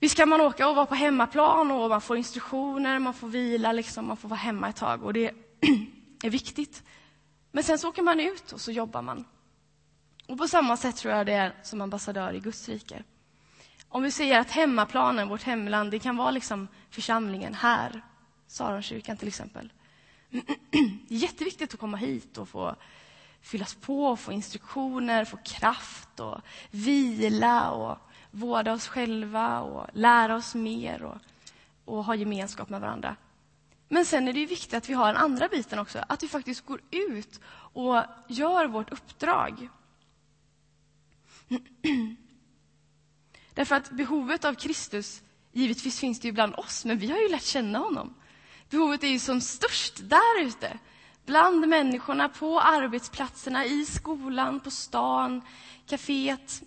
Visst 0.00 0.16
kan 0.16 0.28
man 0.28 0.40
åka 0.40 0.68
och 0.68 0.76
vara 0.76 0.86
på 0.86 0.94
hemmaplan 0.94 1.70
och 1.70 1.88
man 1.88 2.00
får 2.00 2.16
instruktioner, 2.16 2.98
man 2.98 3.14
får 3.14 3.28
vila, 3.28 3.72
liksom, 3.72 4.06
man 4.06 4.16
får 4.16 4.28
vara 4.28 4.38
hemma 4.38 4.68
ett 4.68 4.76
tag 4.76 5.02
och 5.02 5.12
det 5.12 5.30
är 6.22 6.30
viktigt. 6.30 6.82
Men 7.52 7.64
sen 7.64 7.78
så 7.78 7.88
åker 7.88 8.02
man 8.02 8.20
ut 8.20 8.52
och 8.52 8.60
så 8.60 8.72
jobbar 8.72 9.02
man. 9.02 9.24
Och 10.26 10.38
på 10.38 10.48
samma 10.48 10.76
sätt 10.76 10.96
tror 10.96 11.14
jag 11.14 11.26
det 11.26 11.32
är 11.32 11.54
som 11.62 11.80
ambassadör 11.80 12.32
i 12.32 12.40
Guds 12.40 12.68
rike. 12.68 13.02
Om 13.88 14.02
vi 14.02 14.10
säger 14.10 14.40
att 14.40 14.50
hemmaplanen, 14.50 15.28
vårt 15.28 15.42
hemland, 15.42 15.90
det 15.90 15.98
kan 15.98 16.16
vara 16.16 16.30
liksom 16.30 16.68
församlingen 16.90 17.54
här, 17.54 18.02
Saronkyrkan 18.46 19.16
till 19.16 19.28
exempel. 19.28 19.72
Det 20.30 20.78
är 20.78 20.98
jätteviktigt 21.08 21.74
att 21.74 21.80
komma 21.80 21.96
hit 21.96 22.38
och 22.38 22.48
få 22.48 22.76
fyllas 23.40 23.74
på, 23.74 24.16
få 24.16 24.32
instruktioner, 24.32 25.24
få 25.24 25.36
kraft 25.36 26.20
och 26.20 26.40
vila 26.70 27.70
och 27.70 27.98
vårda 28.30 28.72
oss 28.72 28.88
själva 28.88 29.60
och 29.60 29.86
lära 29.92 30.36
oss 30.36 30.54
mer 30.54 31.02
och, 31.02 31.18
och 31.84 32.04
ha 32.04 32.14
gemenskap 32.14 32.68
med 32.68 32.80
varandra. 32.80 33.16
Men 33.88 34.04
sen 34.04 34.28
är 34.28 34.32
det 34.32 34.46
viktigt 34.46 34.74
att 34.74 34.88
vi 34.88 34.94
har 34.94 35.06
den 35.06 35.16
andra 35.16 35.48
biten 35.48 35.78
också, 35.78 36.04
att 36.08 36.22
vi 36.22 36.28
faktiskt 36.28 36.66
går 36.66 36.80
ut 36.90 37.40
och 37.48 38.02
gör 38.28 38.66
vårt 38.66 38.92
uppdrag. 38.92 39.68
Därför 43.54 43.76
att 43.76 43.90
behovet 43.90 44.44
av 44.44 44.54
Kristus, 44.54 45.22
givetvis 45.52 46.00
finns 46.00 46.20
det 46.20 46.28
ju 46.28 46.32
bland 46.32 46.54
oss, 46.54 46.84
men 46.84 46.98
vi 46.98 47.10
har 47.10 47.18
ju 47.18 47.28
lärt 47.28 47.42
känna 47.42 47.78
honom. 47.78 48.14
Behovet 48.70 49.02
är 49.02 49.08
ju 49.08 49.18
som 49.18 49.40
störst 49.40 49.94
där 50.02 50.40
ute, 50.40 50.78
bland 51.26 51.68
människorna, 51.68 52.28
på 52.28 52.60
arbetsplatserna, 52.60 53.64
i 53.64 53.84
skolan, 53.84 54.60
på 54.60 54.70
stan, 54.70 55.42
kaféet, 55.86 56.62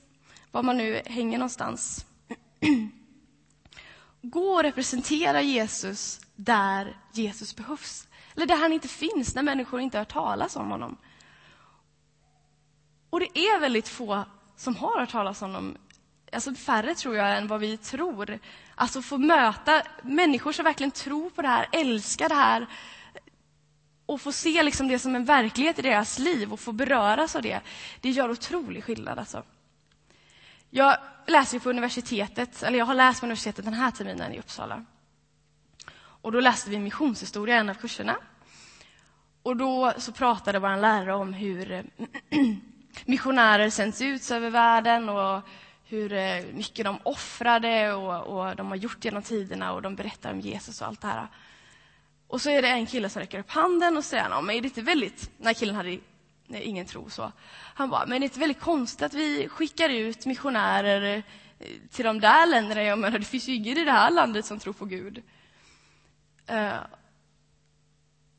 var 0.52 0.64
man 0.64 0.78
nu 0.78 1.02
hänger 1.06 1.38
någonstans. 1.38 2.06
Gå 4.22 4.54
och 4.54 4.64
representera 4.64 5.42
Jesus 5.42 6.22
där 6.36 6.98
Jesus 7.12 7.56
behövs. 7.56 8.08
Eller 8.36 8.46
där 8.46 8.58
han 8.58 8.74
inte 8.74 8.88
finns, 8.88 9.36
när 9.36 9.44
människor 9.44 9.80
inte 9.80 9.98
har 9.98 10.06
hört 10.06 10.14
talas 10.14 10.56
om 10.56 10.72
honom. 10.72 10.98
Och 13.10 13.20
det 13.20 13.40
är 13.40 13.60
väldigt 13.60 13.88
få 13.88 14.24
som 14.56 14.76
har 14.76 15.00
hört 15.00 15.12
talas 15.12 15.42
om 15.42 15.52
honom 15.52 15.78
alltså 16.32 16.54
färre 16.54 16.96
tror 16.96 17.16
jag 17.16 17.38
än 17.38 17.48
vad 17.48 17.60
vi 17.60 17.78
tror. 17.78 18.40
Alltså 18.82 19.02
få 19.02 19.18
möta 19.18 19.82
människor 20.02 20.52
som 20.52 20.66
verkligen 20.66 20.92
tror 20.92 21.30
på 21.30 21.42
det 21.42 21.48
här, 21.48 21.68
älskar 21.72 22.30
det 22.30 22.36
här 22.36 22.68
och 24.06 24.22
få 24.22 24.32
se 24.32 24.64
liksom 24.64 24.88
det 24.88 25.00
som 25.00 25.16
en 25.16 25.26
verklighet 25.26 25.80
i 25.80 25.82
deras 25.82 26.20
liv 26.20 26.54
och 26.54 26.60
få 26.60 26.72
beröras 26.72 27.36
av 27.36 27.42
det. 27.42 27.62
Det 28.02 28.10
gör 28.10 28.32
otrolig 28.32 28.84
skillnad. 28.84 29.20
Alltså. 29.20 29.44
Jag 30.70 30.98
läser 31.28 31.60
på 31.60 31.70
universitetet, 31.70 32.64
eller 32.64 32.80
jag 32.80 32.86
har 32.86 32.96
läst 32.96 33.20
på 33.20 33.26
universitetet 33.26 33.66
den 33.66 33.74
här 33.74 33.92
terminen 33.92 34.34
i 34.34 34.40
Uppsala. 34.40 34.86
Och 35.98 36.32
då 36.32 36.40
läste 36.40 36.70
vi 36.70 36.80
missionshistoria 36.80 37.56
i 37.56 37.60
en 37.60 37.70
av 37.70 37.74
kurserna. 37.74 38.16
Och 39.44 39.58
då 39.58 39.94
så 39.98 40.12
pratade 40.12 40.60
vår 40.60 40.82
lärare 40.82 41.16
om 41.16 41.34
hur 41.34 41.86
missionärer 43.06 43.70
sänds 43.70 44.02
ut 44.02 44.32
över 44.32 44.50
världen 44.50 45.10
och 45.10 45.44
hur 45.90 46.14
eh, 46.14 46.44
mycket 46.54 46.86
de 46.86 47.00
offrade 47.04 47.94
och, 47.94 48.28
och, 48.28 48.56
de 48.56 48.68
har 48.68 48.76
gjort 48.76 49.06
genom 49.06 49.24
tiderna 49.24 49.74
och 49.74 49.82
de 49.82 49.96
berättar 49.96 50.32
om 50.32 50.40
Jesus 50.40 50.82
och 50.82 50.88
allt 50.88 51.02
det 51.02 51.08
här. 51.08 51.28
Och 52.28 52.42
så 52.42 52.50
är 52.50 52.62
det 52.62 52.68
en 52.68 52.86
kille 52.86 53.10
som 53.10 53.20
räcker 53.20 53.40
upp 53.40 53.52
handen 53.52 53.98
och 53.98 54.04
säger 54.04 54.24
han, 54.24 54.46
men 54.46 54.56
är 54.56 54.62
det 54.62 54.68
inte 54.68 54.82
väldigt, 54.82 55.32
när 55.38 55.54
killen 55.54 55.76
hade 55.76 55.98
nej, 56.48 56.64
ingen 56.64 56.86
tro 56.86 57.10
så, 57.10 57.32
han 57.74 57.90
bara, 57.90 58.06
men 58.06 58.16
är 58.16 58.20
det 58.20 58.24
inte 58.24 58.40
väldigt 58.40 58.60
konstigt 58.60 59.02
att 59.02 59.14
vi 59.14 59.48
skickar 59.48 59.90
ut 59.90 60.26
missionärer 60.26 61.24
eh, 61.60 61.68
till 61.92 62.06
de 62.06 62.20
där 62.20 62.48
länderna? 62.48 62.84
Jag 62.84 63.00
menar, 63.00 63.20
det 63.20 63.26
finns 63.26 63.48
ju 63.48 63.56
ingen 63.56 63.78
i 63.78 63.86
det 63.86 63.92
här 63.92 64.12
landet 64.12 64.46
som 64.46 64.60
tror 64.60 64.74
på 64.74 64.86
Gud. 64.86 65.24
Uh, 66.52 66.80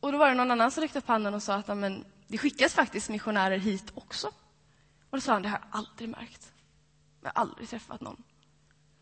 och 0.00 0.12
då 0.12 0.18
var 0.18 0.28
det 0.28 0.34
någon 0.34 0.50
annan 0.50 0.70
som 0.70 0.80
räckte 0.80 0.98
upp 0.98 1.08
handen 1.08 1.34
och 1.34 1.42
sa 1.42 1.54
att 1.54 1.78
men, 1.78 2.04
det 2.26 2.38
skickas 2.38 2.74
faktiskt 2.74 3.08
missionärer 3.08 3.58
hit 3.58 3.92
också. 3.94 4.26
Och 5.10 5.16
då 5.16 5.20
sa 5.20 5.32
han, 5.32 5.42
det 5.42 5.48
har 5.48 5.58
jag 5.58 5.78
aldrig 5.78 6.08
märkt. 6.08 6.49
Jag 7.22 7.30
har 7.34 7.42
aldrig 7.42 7.68
träffat 7.68 8.00
någon. 8.00 8.22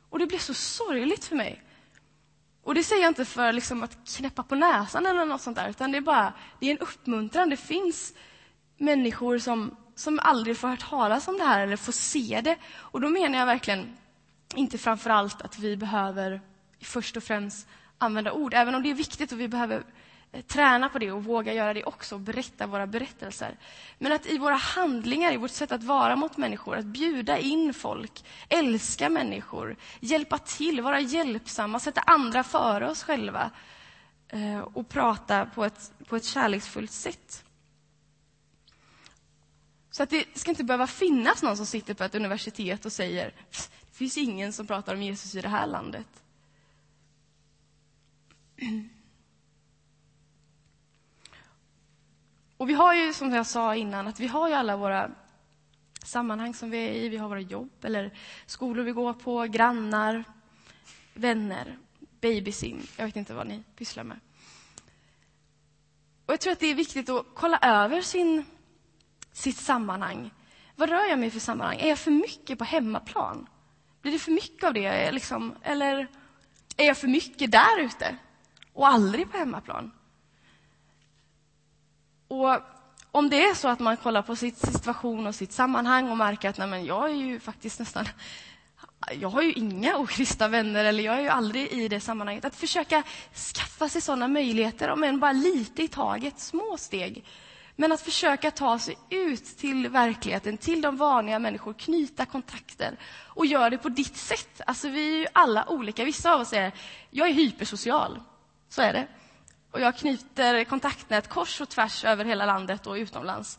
Och 0.08 0.18
det 0.18 0.26
blev 0.26 0.38
så 0.38 0.54
sorgligt 0.54 1.24
för 1.24 1.36
mig. 1.36 1.62
Och 2.62 2.74
det 2.74 2.82
säger 2.82 3.02
jag 3.02 3.10
inte 3.10 3.24
för 3.24 3.52
liksom 3.52 3.82
att 3.82 3.98
knäppa 4.16 4.42
på 4.42 4.54
näsan 4.54 5.06
eller 5.06 5.24
något 5.24 5.40
sånt 5.40 5.56
där, 5.56 5.70
utan 5.70 5.92
det 5.92 5.98
är 5.98 6.02
bara 6.02 6.32
det 6.60 6.66
är 6.66 6.70
en 6.70 6.78
uppmuntran. 6.78 7.50
Det 7.50 7.56
finns 7.56 8.14
människor 8.76 9.38
som, 9.38 9.76
som 9.94 10.18
aldrig 10.22 10.56
får 10.56 10.68
höra 10.68 10.76
talas 10.76 11.28
om 11.28 11.38
det 11.38 11.44
här 11.44 11.60
eller 11.60 11.76
får 11.76 11.92
se 11.92 12.40
det. 12.44 12.56
Och 12.74 13.00
då 13.00 13.08
menar 13.08 13.38
jag 13.38 13.46
verkligen 13.46 13.96
inte 14.54 14.78
framför 14.78 15.10
allt 15.10 15.42
att 15.42 15.58
vi 15.58 15.76
behöver 15.76 16.40
först 16.80 17.16
och 17.16 17.22
främst 17.22 17.68
använda 17.98 18.32
ord, 18.32 18.54
även 18.54 18.74
om 18.74 18.82
det 18.82 18.90
är 18.90 18.94
viktigt 18.94 19.32
och 19.32 19.40
vi 19.40 19.48
behöver 19.48 19.84
Eh, 20.32 20.42
träna 20.42 20.88
på 20.88 20.98
det 20.98 21.12
och 21.12 21.24
våga 21.24 21.52
göra 21.52 21.74
det 21.74 21.84
också, 21.84 22.14
och 22.14 22.20
berätta 22.20 22.66
våra 22.66 22.86
berättelser. 22.86 23.56
Men 23.98 24.12
att 24.12 24.26
i 24.26 24.38
våra 24.38 24.54
handlingar, 24.54 25.32
i 25.32 25.36
vårt 25.36 25.50
sätt 25.50 25.72
att 25.72 25.82
vara 25.82 26.16
mot 26.16 26.36
människor, 26.36 26.76
att 26.76 26.84
bjuda 26.84 27.38
in 27.38 27.74
folk, 27.74 28.24
älska 28.48 29.08
människor, 29.08 29.76
hjälpa 30.00 30.38
till, 30.38 30.80
vara 30.80 31.00
hjälpsamma, 31.00 31.80
sätta 31.80 32.00
andra 32.00 32.44
före 32.44 32.90
oss 32.90 33.02
själva 33.02 33.50
eh, 34.28 34.58
och 34.58 34.88
prata 34.88 35.46
på 35.46 35.64
ett, 35.64 35.92
på 36.06 36.16
ett 36.16 36.24
kärleksfullt 36.24 36.90
sätt. 36.90 37.44
Så 39.90 40.02
att 40.02 40.10
det 40.10 40.38
ska 40.38 40.50
inte 40.50 40.64
behöva 40.64 40.86
finnas 40.86 41.42
någon 41.42 41.56
som 41.56 41.66
sitter 41.66 41.94
på 41.94 42.04
ett 42.04 42.14
universitet 42.14 42.84
och 42.84 42.92
säger 42.92 43.32
det 43.50 43.96
finns 43.96 44.16
ingen 44.16 44.52
som 44.52 44.66
pratar 44.66 44.94
om 44.94 45.02
Jesus 45.02 45.34
i 45.34 45.40
det 45.40 45.48
här 45.48 45.66
landet. 45.66 46.06
Och 52.58 52.68
vi 52.68 52.74
har 52.74 52.94
ju, 52.94 53.12
som 53.12 53.32
jag 53.32 53.46
sa 53.46 53.74
innan, 53.74 54.08
att 54.08 54.20
vi 54.20 54.26
har 54.26 54.48
ju 54.48 54.54
alla 54.54 54.76
våra 54.76 55.10
sammanhang 56.04 56.54
som 56.54 56.70
vi 56.70 56.78
är 56.78 56.92
i. 56.92 57.08
Vi 57.08 57.16
har 57.16 57.28
våra 57.28 57.40
jobb 57.40 57.84
eller 57.84 58.10
skolor 58.46 58.84
vi 58.84 58.92
går 58.92 59.12
på, 59.12 59.42
grannar, 59.42 60.24
vänner, 61.14 61.78
babysim. 62.20 62.82
Jag 62.96 63.06
vet 63.06 63.16
inte 63.16 63.34
vad 63.34 63.46
ni 63.46 63.62
pysslar 63.76 64.04
med. 64.04 64.20
Och 66.26 66.32
jag 66.32 66.40
tror 66.40 66.52
att 66.52 66.60
det 66.60 66.66
är 66.66 66.74
viktigt 66.74 67.08
att 67.08 67.26
kolla 67.34 67.58
över 67.58 68.02
sin, 68.02 68.44
sitt 69.32 69.56
sammanhang. 69.56 70.30
Vad 70.76 70.88
rör 70.88 71.04
jag 71.04 71.18
mig 71.18 71.30
för 71.30 71.40
sammanhang? 71.40 71.78
Är 71.78 71.88
jag 71.88 71.98
för 71.98 72.10
mycket 72.10 72.58
på 72.58 72.64
hemmaplan? 72.64 73.48
Blir 74.02 74.12
det 74.12 74.18
för 74.18 74.32
mycket 74.32 74.64
av 74.64 74.74
det? 74.74 75.12
Liksom? 75.12 75.54
Eller 75.62 76.06
är 76.76 76.86
jag 76.86 76.96
för 76.96 77.08
mycket 77.08 77.50
där 77.50 77.80
ute 77.80 78.16
och 78.72 78.88
aldrig 78.88 79.30
på 79.30 79.38
hemmaplan? 79.38 79.90
Och 82.28 82.56
om 83.10 83.30
det 83.30 83.44
är 83.44 83.54
så 83.54 83.68
att 83.68 83.78
man 83.78 83.96
kollar 83.96 84.22
på 84.22 84.36
sitt 84.36 84.58
situation 84.58 85.26
och 85.26 85.34
sitt 85.34 85.52
sammanhang 85.52 86.10
och 86.10 86.16
märker 86.16 86.48
att 86.48 86.58
nej 86.58 86.68
men 86.68 86.84
jag 86.84 87.10
är 87.10 87.14
ju 87.14 87.40
faktiskt 87.40 87.78
nästan 87.78 88.06
jag 89.20 89.28
har 89.28 89.42
ju 89.42 89.52
inga 89.52 89.96
okristna 89.96 90.48
vänner 90.48 90.84
eller 90.84 91.04
jag 91.04 91.14
är 91.16 91.20
ju 91.20 91.28
aldrig 91.28 91.72
i 91.72 91.88
det 91.88 92.00
sammanhanget. 92.00 92.44
Att 92.44 92.56
försöka 92.56 93.02
skaffa 93.54 93.88
sig 93.88 94.00
sådana 94.00 94.28
möjligheter, 94.28 94.90
om 94.90 95.04
än 95.04 95.20
bara 95.20 95.32
lite 95.32 95.82
i 95.82 95.88
taget, 95.88 96.40
små 96.40 96.76
steg. 96.76 97.24
Men 97.76 97.92
att 97.92 98.00
försöka 98.00 98.50
ta 98.50 98.78
sig 98.78 98.98
ut 99.10 99.44
till 99.44 99.88
verkligheten, 99.88 100.56
till 100.56 100.80
de 100.80 100.96
vanliga 100.96 101.38
människor, 101.38 101.72
knyta 101.72 102.26
kontakter 102.26 102.96
och 103.26 103.46
göra 103.46 103.70
det 103.70 103.78
på 103.78 103.88
ditt 103.88 104.16
sätt. 104.16 104.60
Alltså 104.66 104.88
vi 104.88 105.14
är 105.14 105.18
ju 105.18 105.26
alla 105.32 105.68
olika. 105.68 106.04
Vissa 106.04 106.34
av 106.34 106.40
oss 106.40 106.52
är, 106.52 106.72
jag 107.10 107.28
är 107.28 107.32
hypersocial, 107.32 108.20
så 108.68 108.82
är 108.82 108.92
det. 108.92 109.06
Och 109.70 109.80
jag 109.80 109.96
knyter 109.96 110.64
kontaktnät 110.64 111.28
kors 111.28 111.60
och 111.60 111.68
tvärs 111.68 112.04
över 112.04 112.24
hela 112.24 112.46
landet 112.46 112.86
och 112.86 112.94
utomlands. 112.94 113.58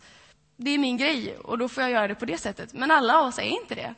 Det 0.56 0.72
är 0.72 0.78
min 0.78 0.98
grej 0.98 1.38
och 1.38 1.58
då 1.58 1.70
får 1.70 1.84
jag 1.84 1.92
göra 1.92 2.08
det 2.08 2.16
på 2.16 2.26
det 2.26 2.38
sättet. 2.38 2.74
Men 2.74 2.92
alla 2.92 3.20
av 3.20 3.28
oss 3.28 3.40
är 3.40 3.44
inte 3.44 3.76
det. 3.76 3.94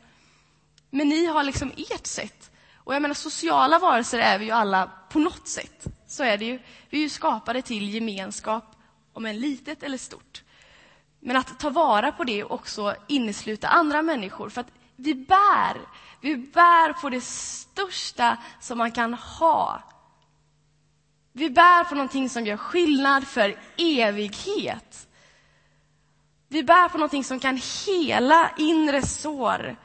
Men 0.90 1.10
ni 1.10 1.26
har 1.26 1.44
liksom 1.44 1.72
ert 1.78 2.08
sätt. 2.08 2.52
Och 2.76 2.96
jag 2.96 3.02
menar, 3.02 3.16
sociala 3.16 3.80
varelser 3.80 4.20
är 4.20 4.40
vi 4.40 4.46
ju 4.46 4.52
alla 4.52 4.92
på 5.10 5.20
något 5.20 5.48
sätt. 5.48 5.88
Så 6.08 6.24
är 6.24 6.38
det 6.38 6.46
ju. 6.46 6.60
Vi 6.90 6.98
är 6.98 7.02
ju 7.02 7.10
skapade 7.10 7.62
till 7.62 7.94
gemenskap, 7.94 8.76
om 9.14 9.26
än 9.26 9.40
litet 9.40 9.84
eller 9.84 9.98
stort. 9.98 10.44
Men 11.20 11.36
att 11.36 11.60
ta 11.60 11.70
vara 11.70 12.12
på 12.12 12.24
det 12.24 12.44
och 12.44 12.52
också 12.52 12.96
innesluta 13.08 13.68
andra 13.68 14.02
människor. 14.02 14.50
För 14.50 14.62
att 14.62 14.72
vi 14.96 15.16
bär, 15.16 15.78
vi 16.22 16.36
bär 16.38 16.94
på 16.94 17.10
det 17.10 17.22
största 17.22 18.38
som 18.60 18.78
man 18.78 18.92
kan 18.92 19.14
ha. 19.14 19.84
Vi 21.32 21.50
bär 21.50 21.84
på 21.84 21.96
någonting 21.96 22.30
som 22.30 22.46
gör 22.46 22.58
skillnad 22.58 23.28
för 23.28 23.56
evighet. 23.78 25.08
Vi 26.48 26.64
bär 26.64 26.90
på 26.90 26.98
någonting 26.98 27.24
som 27.24 27.40
kan 27.40 27.62
hela 27.88 28.52
inre 28.58 29.02
sår 29.02 29.76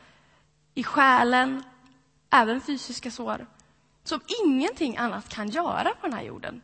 i 0.75 0.85
själen, 0.85 1.64
även 2.31 2.61
fysiska 2.61 3.11
sår, 3.11 3.47
som 4.05 4.21
ingenting 4.44 4.97
annat 4.97 5.29
kan 5.29 5.49
göra 5.49 5.94
på 6.01 6.07
den 6.07 6.12
här 6.12 6.23
jorden. 6.23 6.62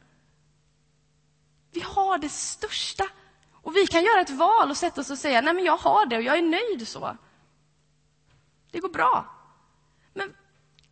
Vi 1.72 1.80
har 1.80 2.18
det 2.18 2.28
största. 2.28 3.04
Och 3.52 3.76
vi 3.76 3.86
kan 3.86 4.04
göra 4.04 4.20
ett 4.20 4.30
val 4.30 4.70
och 4.70 4.76
sätta 4.76 5.00
oss 5.00 5.10
och 5.10 5.18
säga, 5.18 5.40
nej 5.40 5.54
men 5.54 5.64
jag 5.64 5.76
har 5.76 6.06
det 6.06 6.16
och 6.16 6.22
jag 6.22 6.38
är 6.38 6.42
nöjd 6.42 6.88
så. 6.88 7.16
Det 8.70 8.80
går 8.80 8.88
bra. 8.88 9.26
Men 10.14 10.34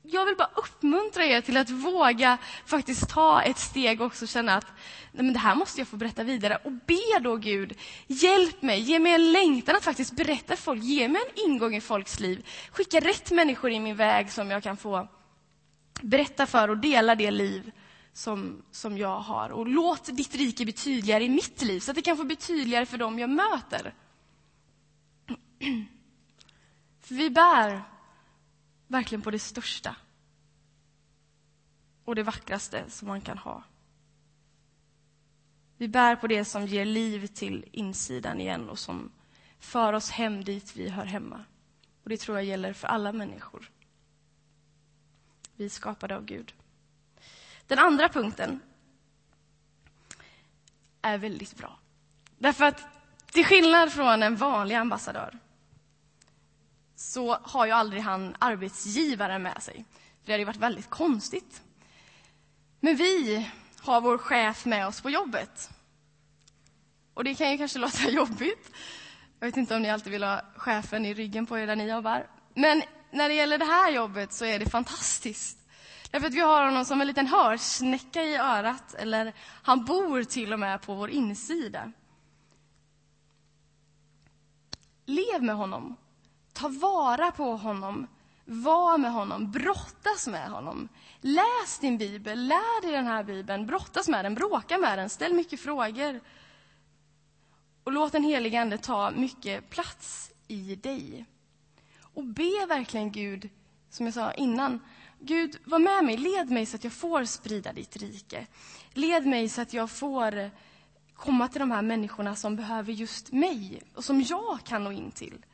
jag 0.03 0.27
vill 0.27 0.37
bara 0.37 0.51
uppmuntra 0.57 1.25
er 1.25 1.41
till 1.41 1.57
att 1.57 1.71
våga 1.71 2.39
faktiskt 2.67 3.09
ta 3.09 3.43
ett 3.43 3.59
steg 3.59 4.01
och 4.01 4.07
också 4.07 4.27
känna 4.27 4.55
att 4.55 4.67
nej 5.13 5.25
men 5.25 5.33
det 5.33 5.39
här 5.39 5.55
måste 5.55 5.81
jag 5.81 5.89
få 5.89 5.97
berätta 5.97 6.23
vidare. 6.23 6.59
Och 6.65 6.73
be 6.73 7.19
då 7.21 7.37
Gud, 7.37 7.77
hjälp 8.07 8.63
mig, 8.63 8.81
ge 8.81 8.99
mig 8.99 9.13
en 9.13 9.33
längtan 9.33 9.77
att 9.77 9.85
faktiskt 9.85 10.17
berätta 10.17 10.57
för 10.57 10.63
folk, 10.63 10.83
ge 10.83 11.09
mig 11.09 11.23
en 11.29 11.51
ingång 11.51 11.75
i 11.75 11.81
folks 11.81 12.21
liv. 12.21 12.47
Skicka 12.71 13.01
rätt 13.01 13.31
människor 13.31 13.71
i 13.71 13.81
min 13.81 13.97
väg 13.97 14.33
som 14.33 14.51
jag 14.51 14.63
kan 14.63 14.77
få 14.77 15.09
berätta 16.03 16.47
för 16.47 16.69
och 16.69 16.79
dela 16.79 17.15
det 17.15 17.31
liv 17.31 17.73
som, 18.13 18.63
som 18.71 18.99
jag 18.99 19.19
har. 19.19 19.51
Och 19.51 19.67
låt 19.67 20.17
ditt 20.17 20.35
rike 20.35 20.65
bli 20.65 20.73
tydligare 20.73 21.25
i 21.25 21.29
mitt 21.29 21.63
liv 21.63 21.81
så 21.81 21.91
att 21.91 21.95
det 21.95 22.03
kan 22.03 22.17
få 22.17 22.25
bli 22.25 22.37
tydligare 22.37 22.87
för 22.87 22.99
dem 22.99 23.19
jag 23.19 23.31
möter. 23.31 23.95
För 27.03 27.15
vi 27.15 27.31
bär 27.31 27.83
verkligen 28.91 29.23
på 29.23 29.31
det 29.31 29.39
största 29.39 29.97
och 32.05 32.15
det 32.15 32.23
vackraste 32.23 32.91
som 32.91 33.09
man 33.09 33.21
kan 33.21 33.39
ha. 33.39 33.63
Vi 35.77 35.89
bär 35.89 36.17
på 36.17 36.27
det 36.27 36.45
som 36.45 36.67
ger 36.67 36.85
liv 36.85 37.27
till 37.27 37.69
insidan 37.73 38.41
igen 38.41 38.69
och 38.69 38.79
som 38.79 39.13
för 39.59 39.93
oss 39.93 40.11
hem 40.11 40.45
dit 40.45 40.77
vi 40.77 40.89
hör 40.89 41.05
hemma. 41.05 41.45
Och 42.03 42.09
Det 42.09 42.17
tror 42.17 42.37
jag 42.37 42.45
gäller 42.45 42.73
för 42.73 42.89
alla 42.89 43.13
människor. 43.13 43.71
Vi 45.57 45.65
är 45.65 45.69
skapade 45.69 46.17
av 46.17 46.25
Gud. 46.25 46.55
Den 47.67 47.79
andra 47.79 48.09
punkten 48.09 48.61
är 51.03 51.19
väldigt 51.19 51.57
bra. 51.57 51.79
Därför 52.39 52.65
att 52.65 52.87
till 53.27 53.45
skillnad 53.45 53.93
från 53.93 54.23
en 54.23 54.37
vanlig 54.37 54.75
ambassadör 54.75 55.39
så 57.01 57.39
har 57.43 57.67
ju 57.67 57.73
aldrig 57.73 58.03
han 58.03 58.37
arbetsgivaren 58.39 59.43
med 59.43 59.63
sig. 59.63 59.85
För 60.21 60.27
det 60.27 60.33
hade 60.33 60.41
ju 60.41 60.45
varit 60.45 60.57
väldigt 60.57 60.91
konstigt. 60.91 61.63
Men 62.81 62.97
vi 62.97 63.49
har 63.81 64.01
vår 64.01 64.19
chef 64.19 64.67
med 64.67 64.87
oss 64.87 65.01
på 65.01 65.11
jobbet. 65.11 65.71
Och 67.15 67.25
det 67.25 67.35
kan 67.35 67.51
ju 67.51 67.59
kanske 67.59 67.79
låta 67.79 68.09
jobbigt. 68.11 68.71
Jag 69.39 69.47
vet 69.47 69.57
inte 69.57 69.77
om 69.77 69.83
ni 69.83 69.91
alltid 69.91 70.13
vill 70.13 70.23
ha 70.23 70.41
chefen 70.57 71.07
i 71.07 71.15
ryggen 71.15 71.47
på 71.47 71.59
er 71.59 71.67
där 71.67 71.77
ni 71.77 71.91
jobbar. 71.91 72.27
Men 72.55 72.83
när 73.11 73.29
det 73.29 73.35
gäller 73.35 73.59
det 73.59 73.65
här 73.65 73.91
jobbet 73.91 74.33
så 74.33 74.45
är 74.45 74.59
det 74.59 74.71
fantastiskt. 74.71 75.59
Därför 76.11 76.27
att 76.27 76.35
vi 76.35 76.41
har 76.41 76.65
honom 76.65 76.85
som 76.85 77.01
en 77.01 77.07
liten 77.07 77.27
hörsnäcka 77.27 78.23
i 78.23 78.37
örat, 78.37 78.95
eller 78.95 79.33
han 79.63 79.85
bor 79.85 80.25
till 80.25 80.53
och 80.53 80.59
med 80.59 80.83
på 80.83 80.95
vår 80.95 81.11
insida. 81.11 81.93
Lev 85.07 85.43
med 85.43 85.57
honom. 85.57 85.97
Ta 86.61 86.69
vara 86.69 87.31
på 87.31 87.57
honom. 87.57 88.07
Var 88.45 88.99
med 88.99 89.13
honom. 89.13 89.51
Brottas 89.51 90.27
med 90.27 90.51
honom. 90.51 90.89
Läs 91.21 91.79
din 91.81 91.99
bibel. 91.99 92.47
Lär 92.47 92.83
dig 92.83 92.93
den 92.93 93.07
här 93.07 93.25
bibeln. 93.25 93.67
Brottas 93.67 94.09
med 94.09 94.25
den. 94.25 94.35
Bråka 94.35 94.79
med 94.79 94.99
den. 94.99 95.09
Ställ 95.09 95.35
mycket 95.35 95.61
frågor. 95.61 96.21
Och 97.85 97.93
låt 97.93 98.13
den 98.13 98.25
helige 98.25 98.61
Ande 98.61 98.79
ta 98.79 99.11
mycket 99.11 99.71
plats 99.71 100.33
i 100.49 100.75
dig. 100.75 101.25
Och 102.15 102.25
be 102.25 102.67
verkligen 102.69 103.13
Gud, 103.13 103.49
som 103.91 104.07
jag 104.07 104.15
sa 104.15 104.33
innan, 104.33 104.81
Gud, 105.19 105.59
var 105.65 105.79
med 105.79 106.05
mig, 106.05 106.17
led 106.17 106.51
mig 106.51 106.67
så 106.67 106.77
att 106.77 106.85
jag 106.85 106.93
får 106.93 107.25
sprida 107.25 107.73
ditt 107.73 107.97
rike. 107.97 108.47
Led 108.93 109.27
mig 109.27 109.49
så 109.49 109.61
att 109.61 109.73
jag 109.73 109.91
får 109.91 110.51
komma 111.15 111.49
till 111.49 111.61
de 111.61 111.71
här 111.71 111.83
människorna 111.83 112.37
som 112.37 112.57
behöver 112.57 112.93
just 112.93 113.33
mig 113.33 113.83
och 113.95 114.05
som 114.05 114.23
jag 114.23 114.59
kan 114.65 114.85
nå 114.85 114.93
in 114.93 115.11
till. 115.11 115.45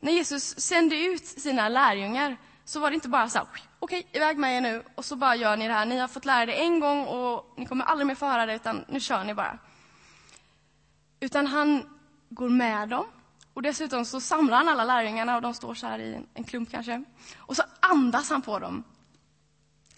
När 0.00 0.12
Jesus 0.12 0.60
sände 0.60 0.96
ut 0.96 1.26
sina 1.26 1.68
lärjungar 1.68 2.36
så 2.64 2.80
var 2.80 2.90
det 2.90 2.94
inte 2.94 3.08
bara 3.08 3.28
så 3.28 3.38
här, 3.38 3.46
okej, 3.78 3.98
okay, 3.98 4.04
iväg 4.12 4.38
med 4.38 4.56
er 4.56 4.60
nu 4.60 4.82
och 4.94 5.04
så 5.04 5.16
bara 5.16 5.36
gör 5.36 5.56
ni 5.56 5.68
det 5.68 5.74
här. 5.74 5.86
Ni 5.86 5.98
har 5.98 6.08
fått 6.08 6.24
lära 6.24 6.46
det 6.46 6.60
en 6.60 6.80
gång 6.80 7.06
och 7.06 7.54
ni 7.56 7.66
kommer 7.66 7.84
aldrig 7.84 8.06
mer 8.06 8.14
få 8.14 8.26
höra 8.26 8.46
det, 8.46 8.54
utan 8.54 8.84
nu 8.88 9.00
kör 9.00 9.24
ni 9.24 9.34
bara. 9.34 9.58
Utan 11.20 11.46
han 11.46 11.98
går 12.28 12.48
med 12.48 12.88
dem 12.88 13.06
och 13.54 13.62
dessutom 13.62 14.04
så 14.04 14.20
samlar 14.20 14.56
han 14.56 14.68
alla 14.68 14.84
lärjungarna 14.84 15.36
och 15.36 15.42
de 15.42 15.54
står 15.54 15.74
så 15.74 15.86
här 15.86 15.98
i 15.98 16.20
en 16.34 16.44
klump 16.44 16.70
kanske. 16.70 17.04
Och 17.36 17.56
så 17.56 17.62
andas 17.80 18.30
han 18.30 18.42
på 18.42 18.58
dem. 18.58 18.84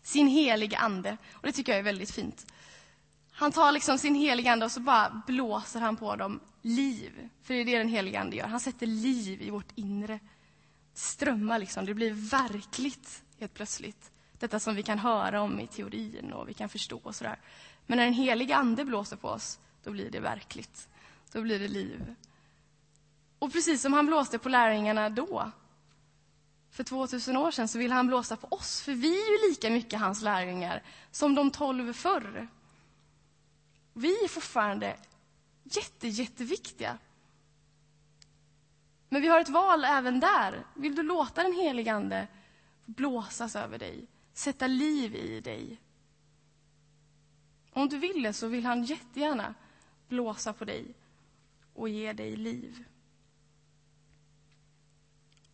Sin 0.02 0.28
heliga 0.28 0.78
ande. 0.78 1.16
Och 1.32 1.42
det 1.42 1.52
tycker 1.52 1.72
jag 1.72 1.78
är 1.78 1.82
väldigt 1.82 2.10
fint. 2.10 2.46
Han 3.40 3.52
tar 3.52 3.72
liksom 3.72 3.98
sin 3.98 4.14
heliga 4.14 4.52
ande 4.52 4.64
och 4.64 4.72
så 4.72 4.80
bara 4.80 5.22
blåser 5.26 5.80
han 5.80 5.96
på 5.96 6.16
dem 6.16 6.40
liv. 6.62 7.28
För 7.42 7.54
det 7.54 7.60
är 7.60 7.64
det 7.64 7.78
den 7.78 7.88
heliga 7.88 8.20
ande 8.20 8.36
gör. 8.36 8.46
Han 8.46 8.60
sätter 8.60 8.86
liv 8.86 9.42
i 9.42 9.50
vårt 9.50 9.72
inre. 9.74 10.20
strömmar 10.94 11.58
liksom, 11.58 11.86
det 11.86 11.94
blir 11.94 12.12
verkligt 12.30 13.22
helt 13.38 13.54
plötsligt. 13.54 14.10
Detta 14.38 14.60
som 14.60 14.74
vi 14.74 14.82
kan 14.82 14.98
höra 14.98 15.42
om 15.42 15.60
i 15.60 15.66
teorin 15.66 16.32
och 16.32 16.48
vi 16.48 16.54
kan 16.54 16.68
förstå 16.68 17.00
och 17.02 17.14
sådär. 17.14 17.40
Men 17.86 17.98
när 17.98 18.04
den 18.04 18.14
heliga 18.14 18.56
ande 18.56 18.84
blåser 18.84 19.16
på 19.16 19.28
oss, 19.28 19.58
då 19.84 19.90
blir 19.90 20.10
det 20.10 20.20
verkligt. 20.20 20.88
Då 21.32 21.42
blir 21.42 21.58
det 21.58 21.68
liv. 21.68 22.14
Och 23.38 23.52
precis 23.52 23.82
som 23.82 23.92
han 23.92 24.06
blåste 24.06 24.38
på 24.38 24.48
lärjungarna 24.48 25.08
då, 25.08 25.50
för 26.70 26.84
2000 26.84 27.36
år 27.36 27.50
sedan, 27.50 27.68
så 27.68 27.78
vill 27.78 27.92
han 27.92 28.06
blåsa 28.06 28.36
på 28.36 28.46
oss. 28.50 28.82
För 28.82 28.92
vi 28.92 29.08
är 29.08 29.30
ju 29.30 29.50
lika 29.50 29.70
mycket 29.70 30.00
hans 30.00 30.22
lärjungar 30.22 30.82
som 31.10 31.34
de 31.34 31.50
tolv 31.50 31.92
förr. 31.92 32.48
Vi 33.92 34.24
är 34.24 34.28
fortfarande 34.28 34.96
jätte, 35.62 36.08
jätteviktiga. 36.08 36.98
Men 39.08 39.22
vi 39.22 39.28
har 39.28 39.40
ett 39.40 39.48
val 39.48 39.84
även 39.84 40.20
där. 40.20 40.66
Vill 40.74 40.94
du 40.94 41.02
låta 41.02 41.42
den 41.42 41.52
helige 41.52 41.92
Ande 41.94 42.28
blåsas 42.84 43.56
över 43.56 43.78
dig, 43.78 44.06
sätta 44.32 44.66
liv 44.66 45.14
i 45.14 45.40
dig? 45.40 45.80
Om 47.72 47.88
du 47.88 47.98
vill 47.98 48.22
det 48.22 48.32
så 48.32 48.48
vill 48.48 48.66
han 48.66 48.84
jättegärna 48.84 49.54
blåsa 50.08 50.52
på 50.52 50.64
dig 50.64 50.94
och 51.74 51.88
ge 51.88 52.12
dig 52.12 52.36
liv. 52.36 52.84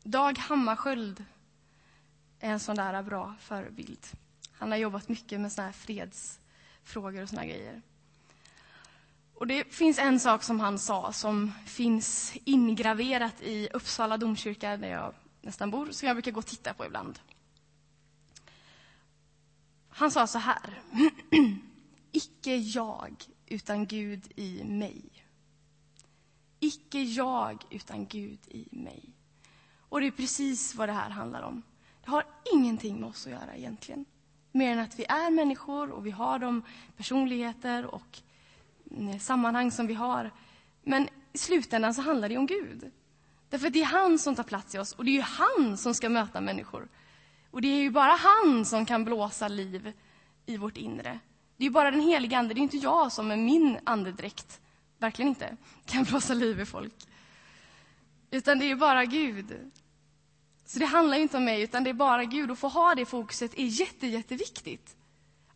Dag 0.03 0.39
Hammarskjöld 0.39 1.25
är 2.41 2.51
en 2.51 2.61
sån 2.61 2.77
där 2.77 3.03
bra 3.03 3.35
förebild. 3.41 4.07
Han 4.53 4.71
har 4.71 4.79
jobbat 4.79 5.09
mycket 5.09 5.41
med 5.41 5.53
såna 5.53 5.67
här 5.67 5.73
fredsfrågor 5.73 7.23
och 7.23 7.29
såna 7.29 7.47
grejer. 7.47 7.83
Och 9.37 9.47
det 9.47 9.75
finns 9.75 9.99
en 9.99 10.21
sak 10.21 10.43
som 10.43 10.61
han 10.61 10.79
sa 10.79 11.13
som 11.13 11.53
finns 11.67 12.33
ingraverat 12.45 13.43
i 13.43 13.69
Uppsala 13.73 14.17
domkyrka 14.17 14.77
där 14.77 14.89
jag 14.89 15.15
nästan 15.41 15.71
bor, 15.71 15.91
som 15.91 16.07
jag 16.07 16.17
brukar 16.17 16.33
gå 16.33 16.39
och 16.39 16.47
titta 16.47 16.75
på 16.75 16.87
ibland. 16.87 17.19
Han 19.89 20.11
sa 20.11 20.27
så 20.27 20.39
här. 20.39 20.83
Icke 22.13 22.57
jag, 22.57 23.25
utan 23.47 23.87
Gud 23.87 24.33
i 24.37 24.65
mig. 24.65 25.05
Icke 26.61 27.03
jag, 27.03 27.65
utan 27.71 28.07
Gud 28.07 28.41
i 28.47 28.69
mig. 28.71 29.15
Och 29.89 30.01
det 30.01 30.07
är 30.07 30.11
precis 30.11 30.75
vad 30.75 30.89
det 30.89 30.93
här 30.93 31.11
handlar 31.11 31.43
om. 31.43 31.63
Det 32.05 32.11
har 32.11 32.25
ingenting 32.55 33.01
med 33.01 33.09
oss 33.09 33.27
att 33.27 33.33
göra 33.33 33.57
egentligen. 33.57 34.05
Mer 34.53 34.73
än 34.73 34.79
att 34.79 34.99
vi 34.99 35.05
är 35.05 35.31
människor 35.31 35.91
och 35.91 36.07
vi 36.07 36.11
har 36.11 36.39
de 36.39 36.63
personligheter 36.97 37.87
och 37.87 38.23
Eh, 38.91 39.19
sammanhang 39.19 39.71
som 39.71 39.87
vi 39.87 39.95
har. 39.95 40.31
Men 40.83 41.09
i 41.33 41.39
slutändan 41.39 41.95
så 41.95 42.03
handlar 42.03 42.29
det 42.29 42.39
om 42.39 42.47
Gud. 42.47 42.91
Därför 43.49 43.67
att 43.67 43.73
det 43.73 43.81
är 43.81 43.85
han 43.85 44.19
som 44.19 44.35
tar 44.35 44.43
plats 44.43 44.75
i 44.75 44.79
oss 44.79 44.93
och 44.93 45.05
det 45.05 45.11
är 45.11 45.13
ju 45.13 45.21
han 45.21 45.77
som 45.77 45.95
ska 45.95 46.09
möta 46.09 46.41
människor. 46.41 46.89
Och 47.51 47.63
det 47.63 47.69
är 47.69 47.81
ju 47.81 47.91
bara 47.91 48.13
han 48.13 48.65
som 48.65 48.87
kan 48.87 49.05
blåsa 49.05 49.49
liv 49.49 49.93
i 50.47 50.57
vårt 50.57 50.77
inre. 50.77 51.21
Det 51.57 51.63
är 51.63 51.67
ju 51.67 51.71
bara 51.71 51.91
den 51.91 52.01
heliga 52.01 52.39
Ande, 52.39 52.55
det 52.55 52.61
är 52.61 52.63
inte 52.63 52.77
jag 52.77 53.13
som 53.13 53.29
med 53.29 53.39
min 53.39 53.79
andedräkt, 53.85 54.61
verkligen 54.99 55.29
inte, 55.29 55.57
kan 55.85 56.05
blåsa 56.05 56.35
liv 56.35 56.61
i 56.61 56.67
folk. 56.67 56.95
Utan 58.31 58.59
det 58.59 58.65
är 58.65 58.69
ju 58.69 58.77
bara 58.77 59.05
Gud. 59.05 59.73
Så 60.65 60.79
det 60.79 60.85
handlar 60.85 61.17
inte 61.17 61.37
om 61.37 61.45
mig, 61.45 61.63
utan 61.63 61.85
det 61.85 61.91
är 61.91 61.95
bara 61.95 62.25
Gud. 62.25 62.51
Att 62.51 62.59
få 62.59 62.69
ha 62.69 62.95
det 62.95 63.05
fokuset 63.05 63.55
är 63.55 63.65
jätte, 63.65 64.07
jätteviktigt. 64.07 64.97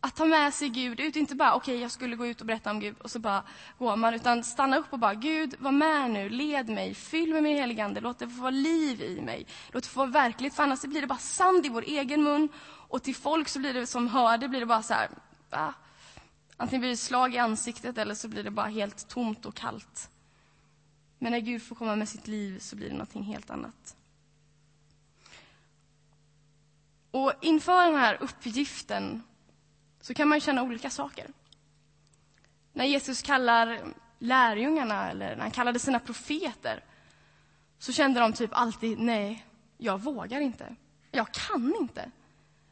Att 0.03 0.17
ta 0.17 0.25
med 0.25 0.55
sig 0.55 0.69
Gud 0.69 1.01
ut, 1.01 1.17
inte 1.17 1.35
bara 1.35 1.55
okej, 1.55 1.75
okay, 1.75 1.83
jag 1.83 1.91
skulle 1.91 2.17
gå 2.17 2.27
ut 2.27 2.41
och 2.41 2.47
berätta 2.47 2.71
om 2.71 2.81
Gud 2.81 2.97
och 2.99 3.11
så 3.11 3.19
bara 3.19 3.43
går 3.79 3.97
man, 3.97 4.15
utan 4.15 4.45
stanna 4.45 4.77
upp 4.77 4.93
och 4.93 4.99
bara 4.99 5.15
Gud, 5.15 5.55
var 5.59 5.73
med 5.73 6.11
nu, 6.11 6.29
led 6.29 6.69
mig, 6.69 6.95
fyll 6.95 7.33
mig 7.33 7.43
med 7.43 7.53
helig 7.53 7.81
ande, 7.81 8.01
låt 8.01 8.19
det 8.19 8.29
få 8.29 8.41
vara 8.41 8.51
liv 8.51 9.03
i 9.03 9.21
mig, 9.21 9.47
låt 9.71 9.83
det 9.83 9.89
få 9.89 10.01
vara 10.01 10.11
verkligt, 10.11 10.55
för 10.55 10.63
annars 10.63 10.83
blir 10.83 11.01
det 11.01 11.07
bara 11.07 11.19
sand 11.19 11.67
i 11.67 11.69
vår 11.69 11.83
egen 11.83 12.23
mun 12.23 12.49
och 12.63 13.03
till 13.03 13.17
folk 13.17 13.49
så 13.49 13.59
blir 13.59 13.75
det 13.75 13.87
som 13.87 14.09
hör 14.09 14.39
det 14.39 14.49
blir 14.49 14.61
det 14.61 14.67
bara 14.67 14.83
så 14.83 14.95
här, 14.95 15.11
va? 15.51 15.75
Antingen 16.57 16.81
blir 16.81 16.91
det 16.91 16.97
slag 16.97 17.35
i 17.35 17.39
ansiktet 17.39 17.99
eller 17.99 18.15
så 18.15 18.29
blir 18.29 18.45
det 18.45 18.51
bara 18.51 18.67
helt 18.67 19.09
tomt 19.09 19.47
och 19.47 19.55
kallt. 19.55 20.11
Men 21.19 21.33
när 21.33 21.41
Gud 21.41 21.63
får 21.63 21.77
komma 21.77 21.97
med 21.97 22.09
sitt 22.09 22.29
liv 22.29 22.59
så 22.59 22.77
blir 22.77 22.89
det 22.89 22.93
någonting 22.93 23.23
helt 23.23 23.51
annat. 23.51 23.97
Och 27.11 27.33
inför 27.41 27.87
den 27.87 27.95
här 27.95 28.19
uppgiften 28.21 29.23
så 30.01 30.15
kan 30.15 30.29
man 30.29 30.41
känna 30.41 30.63
olika 30.63 30.91
saker. 30.91 31.27
När 32.73 32.85
Jesus 32.85 33.23
kallar 33.23 33.81
lärjungarna, 34.19 35.11
eller 35.11 35.37
när 35.37 35.43
han 35.43 35.51
kallade 35.51 35.79
sina 35.79 35.99
profeter, 35.99 36.85
så 37.79 37.93
kände 37.93 38.21
de 38.21 38.33
typ 38.33 38.51
alltid, 38.53 38.99
nej, 38.99 39.47
jag 39.79 40.01
vågar 40.01 40.41
inte. 40.41 40.77
Jag 41.11 41.33
kan 41.33 41.75
inte. 41.81 42.11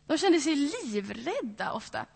De 0.06 0.18
kände 0.18 0.40
sig 0.40 0.54
livrädda 0.84 1.72
ofta. 1.72 2.06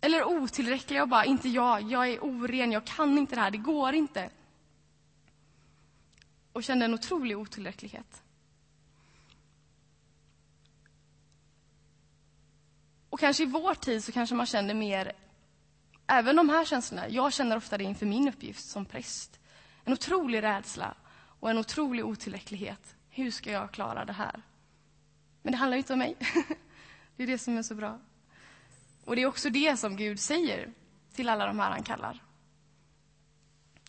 Eller 0.00 0.24
otillräckliga 0.24 1.02
och 1.02 1.08
bara, 1.08 1.24
inte 1.24 1.48
jag, 1.48 1.82
jag 1.82 2.08
är 2.08 2.24
oren, 2.24 2.72
jag 2.72 2.84
kan 2.84 3.18
inte 3.18 3.34
det 3.34 3.40
här, 3.40 3.50
det 3.50 3.58
går 3.58 3.94
inte. 3.94 4.30
Och 6.52 6.64
kände 6.64 6.84
en 6.84 6.94
otrolig 6.94 7.38
otillräcklighet. 7.38 8.22
Och 13.12 13.20
kanske 13.20 13.42
i 13.42 13.46
vår 13.46 13.74
tid 13.74 14.04
så 14.04 14.12
kanske 14.12 14.34
man 14.34 14.46
känner 14.46 14.74
mer, 14.74 15.12
även 16.06 16.36
de 16.36 16.48
här 16.48 16.64
känslorna. 16.64 17.08
Jag 17.08 17.32
känner 17.32 17.56
ofta 17.56 17.78
det 17.78 17.84
inför 17.84 18.06
min 18.06 18.28
uppgift 18.28 18.64
som 18.64 18.84
präst. 18.84 19.40
En 19.84 19.92
otrolig 19.92 20.42
rädsla 20.42 20.94
och 21.40 21.50
en 21.50 21.58
otrolig 21.58 22.06
otillräcklighet. 22.06 22.94
Hur 23.10 23.30
ska 23.30 23.50
jag 23.50 23.70
klara 23.70 24.04
det 24.04 24.12
här? 24.12 24.42
Men 25.42 25.52
det 25.52 25.58
handlar 25.58 25.76
inte 25.76 25.92
om 25.92 25.98
mig. 25.98 26.16
Det 27.16 27.22
är 27.22 27.26
det 27.26 27.38
som 27.38 27.58
är 27.58 27.62
så 27.62 27.74
bra. 27.74 28.00
Och 29.04 29.16
det 29.16 29.22
är 29.22 29.26
också 29.26 29.50
det 29.50 29.76
som 29.76 29.96
Gud 29.96 30.20
säger 30.20 30.72
till 31.14 31.28
alla 31.28 31.46
de 31.46 31.58
här 31.58 31.70
han 31.70 31.82
kallar. 31.82 32.22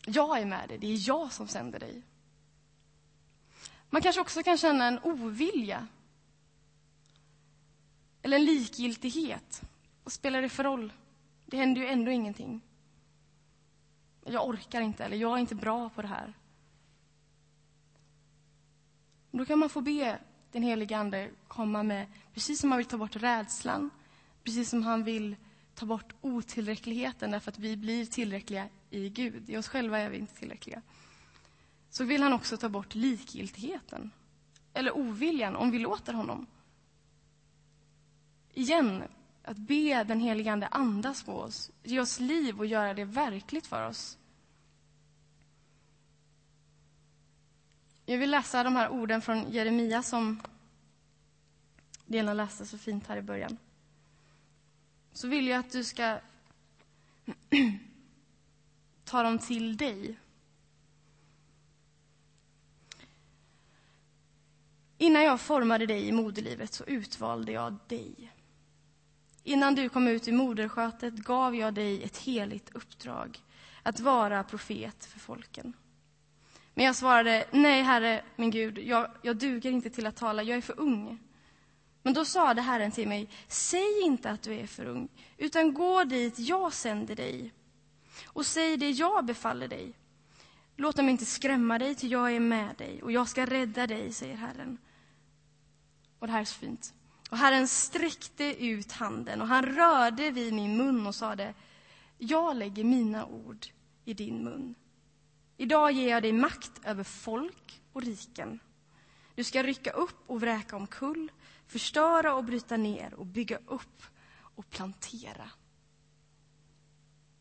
Jag 0.05 0.39
är 0.39 0.45
med 0.45 0.69
dig, 0.69 0.77
det 0.77 0.87
är 0.87 1.07
jag 1.07 1.31
som 1.31 1.47
sänder 1.47 1.79
dig. 1.79 2.03
Man 3.89 4.01
kanske 4.01 4.21
också 4.21 4.43
kan 4.43 4.57
känna 4.57 4.85
en 4.85 4.99
ovilja. 5.03 5.87
Eller 8.23 8.37
en 8.37 8.45
likgiltighet. 8.45 9.61
Vad 10.03 10.11
spelar 10.11 10.41
det 10.41 10.49
för 10.49 10.63
roll? 10.63 10.93
Det 11.45 11.57
händer 11.57 11.81
ju 11.81 11.87
ändå 11.87 12.11
ingenting. 12.11 12.61
Jag 14.25 14.47
orkar 14.47 14.81
inte, 14.81 15.05
eller 15.05 15.17
jag 15.17 15.33
är 15.33 15.37
inte 15.37 15.55
bra 15.55 15.89
på 15.89 16.01
det 16.01 16.07
här. 16.07 16.33
Då 19.31 19.45
kan 19.45 19.59
man 19.59 19.69
få 19.69 19.81
be 19.81 20.19
den 20.51 20.63
helige 20.63 20.97
Ande 20.97 21.29
komma 21.47 21.83
med, 21.83 22.07
precis 22.33 22.59
som 22.59 22.71
han 22.71 22.77
vill 22.77 22.87
ta 22.87 22.97
bort 22.97 23.15
rädslan, 23.15 23.89
precis 24.43 24.69
som 24.69 24.83
han 24.83 25.03
vill 25.03 25.35
ta 25.75 25.85
bort 25.85 26.13
otillräckligheten 26.21 27.31
därför 27.31 27.51
att 27.51 27.59
vi 27.59 27.77
blir 27.77 28.05
tillräckliga 28.05 28.69
i 28.89 29.09
Gud. 29.09 29.49
I 29.49 29.57
oss 29.57 29.67
själva 29.67 29.99
är 29.99 30.09
vi 30.09 30.17
inte 30.17 30.35
tillräckliga. 30.35 30.81
Så 31.89 32.03
vill 32.03 32.21
han 32.21 32.33
också 32.33 32.57
ta 32.57 32.69
bort 32.69 32.95
likgiltigheten, 32.95 34.11
eller 34.73 34.97
oviljan, 34.97 35.55
om 35.55 35.71
vi 35.71 35.79
låter 35.79 36.13
honom. 36.13 36.47
Igen, 38.53 39.03
att 39.43 39.57
be 39.57 40.03
den 40.03 40.19
helige 40.19 40.51
Ande 40.51 40.67
andas 40.67 41.23
på 41.23 41.33
oss, 41.33 41.71
ge 41.83 41.99
oss 41.99 42.19
liv 42.19 42.59
och 42.59 42.65
göra 42.65 42.93
det 42.93 43.05
verkligt 43.05 43.67
för 43.67 43.87
oss. 43.87 44.17
Jag 48.05 48.17
vill 48.17 48.31
läsa 48.31 48.63
de 48.63 48.75
här 48.75 48.89
orden 48.89 49.21
från 49.21 49.51
Jeremia 49.51 50.03
som 50.03 50.41
Lena 52.05 52.33
läste 52.33 52.65
så 52.65 52.77
fint 52.77 53.07
här 53.07 53.17
i 53.17 53.21
början. 53.21 53.57
Så 55.11 55.27
vill 55.27 55.47
jag 55.47 55.59
att 55.59 55.71
du 55.71 55.83
ska 55.83 56.19
ta 59.03 59.23
dem 59.23 59.39
till 59.39 59.77
dig. 59.77 60.19
Innan 64.97 65.23
jag 65.23 65.41
formade 65.41 65.85
dig 65.85 66.07
i 66.07 66.11
moderlivet 66.11 66.73
så 66.73 66.83
utvalde 66.83 67.51
jag 67.51 67.77
dig. 67.87 68.32
Innan 69.43 69.75
du 69.75 69.89
kom 69.89 70.07
ut 70.07 70.27
i 70.27 70.31
moderskötet 70.31 71.13
gav 71.13 71.55
jag 71.55 71.73
dig 71.73 72.03
ett 72.03 72.17
heligt 72.17 72.75
uppdrag 72.75 73.39
att 73.83 73.99
vara 73.99 74.43
profet 74.43 75.05
för 75.05 75.19
folken. 75.19 75.73
Men 76.73 76.85
jag 76.85 76.95
svarade, 76.95 77.45
nej, 77.51 77.81
Herre, 77.81 78.23
min 78.35 78.51
Gud, 78.51 78.77
jag, 78.77 79.11
jag 79.21 79.37
duger 79.37 79.71
inte 79.71 79.89
till 79.89 80.07
att 80.07 80.15
tala, 80.15 80.43
jag 80.43 80.57
är 80.57 80.61
för 80.61 80.79
ung. 80.79 81.19
Men 82.01 82.13
då 82.13 82.25
sade 82.25 82.61
Herren 82.61 82.91
till 82.91 83.07
mig, 83.07 83.29
säg 83.47 84.01
inte 84.03 84.29
att 84.29 84.41
du 84.41 84.53
är 84.53 84.67
för 84.67 84.85
ung, 84.85 85.07
utan 85.37 85.73
gå 85.73 86.03
dit 86.03 86.39
jag 86.39 86.73
sänder 86.73 87.15
dig 87.15 87.53
och 88.25 88.45
säg 88.45 88.77
det 88.77 88.89
jag 88.89 89.25
befaller 89.25 89.67
dig. 89.67 89.93
Låt 90.75 90.95
dem 90.95 91.09
inte 91.09 91.25
skrämma 91.25 91.79
dig, 91.79 91.95
till 91.95 92.11
jag 92.11 92.35
är 92.35 92.39
med 92.39 92.75
dig 92.77 93.03
och 93.03 93.11
jag 93.11 93.27
ska 93.27 93.45
rädda 93.45 93.87
dig, 93.87 94.11
säger 94.11 94.35
Herren. 94.35 94.77
Och 96.19 96.27
det 96.27 96.33
här 96.33 96.41
är 96.41 96.45
så 96.45 96.59
fint. 96.59 96.93
Och 97.33 97.39
Herren 97.39 97.67
sträckte 97.67 98.65
ut 98.65 98.91
handen 98.91 99.41
och 99.41 99.47
han 99.47 99.65
rörde 99.65 100.31
vid 100.31 100.53
min 100.53 100.77
mun 100.77 101.07
och 101.07 101.15
sade, 101.15 101.53
jag 102.17 102.55
lägger 102.55 102.83
mina 102.83 103.25
ord 103.25 103.67
i 104.05 104.13
din 104.13 104.43
mun. 104.43 104.75
Idag 105.57 105.91
ger 105.91 106.09
jag 106.09 106.23
dig 106.23 106.31
makt 106.31 106.71
över 106.83 107.03
folk 107.03 107.81
och 107.93 108.01
riken. 108.01 108.59
Du 109.35 109.43
ska 109.43 109.63
rycka 109.63 109.91
upp 109.91 110.23
och 110.27 110.41
vräka 110.41 110.75
omkull, 110.75 111.31
förstöra 111.67 112.33
och 112.33 112.43
bryta 112.43 112.77
ner 112.77 113.13
och 113.13 113.25
bygga 113.25 113.57
upp 113.67 114.03
och 114.55 114.69
plantera. 114.69 115.49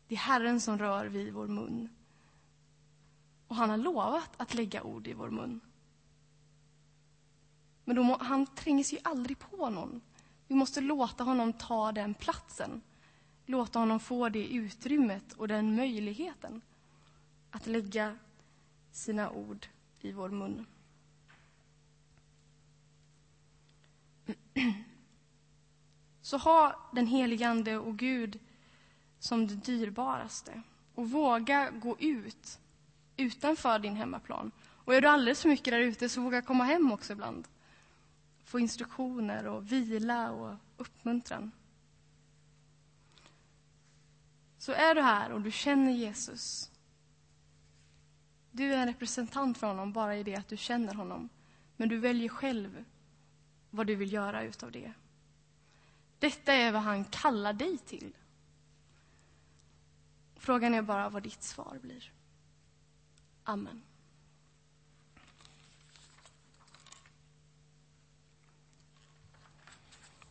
Det 0.07 0.15
är 0.15 0.19
Herren 0.19 0.61
som 0.61 0.77
rör 0.77 1.05
vid 1.05 1.33
vår 1.33 1.47
mun. 1.47 1.89
Och 3.47 3.55
han 3.55 3.69
har 3.69 3.77
lovat 3.77 4.31
att 4.37 4.53
lägga 4.53 4.83
ord 4.83 5.07
i 5.07 5.13
vår 5.13 5.29
mun. 5.29 5.61
Men 7.85 8.05
må, 8.05 8.17
han 8.17 8.45
trängs 8.45 8.93
ju 8.93 8.97
aldrig 9.03 9.39
på 9.39 9.69
någon. 9.69 10.01
Vi 10.47 10.55
måste 10.55 10.81
låta 10.81 11.23
honom 11.23 11.53
ta 11.53 11.91
den 11.91 12.13
platsen. 12.13 12.81
Låta 13.45 13.79
honom 13.79 13.99
få 13.99 14.29
det 14.29 14.47
utrymmet 14.47 15.33
och 15.33 15.47
den 15.47 15.75
möjligheten 15.75 16.61
att 17.51 17.67
lägga 17.67 18.17
sina 18.91 19.31
ord 19.31 19.67
i 20.01 20.11
vår 20.11 20.29
mun. 20.29 20.65
Så 26.21 26.37
ha 26.37 26.89
den 26.91 27.07
helige 27.07 27.49
Ande 27.49 27.77
och 27.77 27.97
Gud 27.97 28.39
som 29.19 29.47
det 29.47 29.55
dyrbaraste 29.55 30.61
och 30.95 31.09
våga 31.09 31.71
gå 31.71 31.97
ut 31.99 32.59
utanför 33.17 33.79
din 33.79 33.95
hemmaplan. 33.95 34.51
Och 34.61 34.95
är 34.95 35.01
du 35.01 35.07
alldeles 35.07 35.41
för 35.41 35.49
mycket 35.49 35.71
där 35.71 35.79
ute, 35.79 36.09
så 36.09 36.21
våga 36.21 36.41
komma 36.41 36.63
hem 36.63 36.91
också 36.91 37.13
ibland. 37.13 37.47
Få 38.43 38.59
instruktioner 38.59 39.47
och 39.47 39.71
vila 39.71 40.31
och 40.31 40.55
uppmuntran. 40.77 41.51
Så 44.57 44.71
är 44.71 44.95
du 44.95 45.01
här 45.01 45.31
och 45.31 45.41
du 45.41 45.51
känner 45.51 45.91
Jesus. 45.91 46.71
Du 48.51 48.73
är 48.73 48.77
en 48.77 48.87
representant 48.87 49.57
för 49.57 49.67
honom 49.67 49.93
bara 49.93 50.17
i 50.17 50.23
det 50.23 50.35
att 50.35 50.47
du 50.47 50.57
känner 50.57 50.93
honom. 50.93 51.29
Men 51.77 51.89
du 51.89 51.97
väljer 51.97 52.29
själv 52.29 52.85
vad 53.69 53.87
du 53.87 53.95
vill 53.95 54.13
göra 54.13 54.43
utav 54.43 54.71
det. 54.71 54.93
Detta 56.19 56.53
är 56.53 56.71
vad 56.71 56.81
han 56.81 57.05
kallar 57.05 57.53
dig 57.53 57.77
till. 57.77 58.13
Frågan 60.35 60.73
är 60.73 60.81
bara 60.81 61.09
vad 61.09 61.23
ditt 61.23 61.43
svar 61.43 61.79
blir. 61.81 62.11
Amen. 63.43 63.83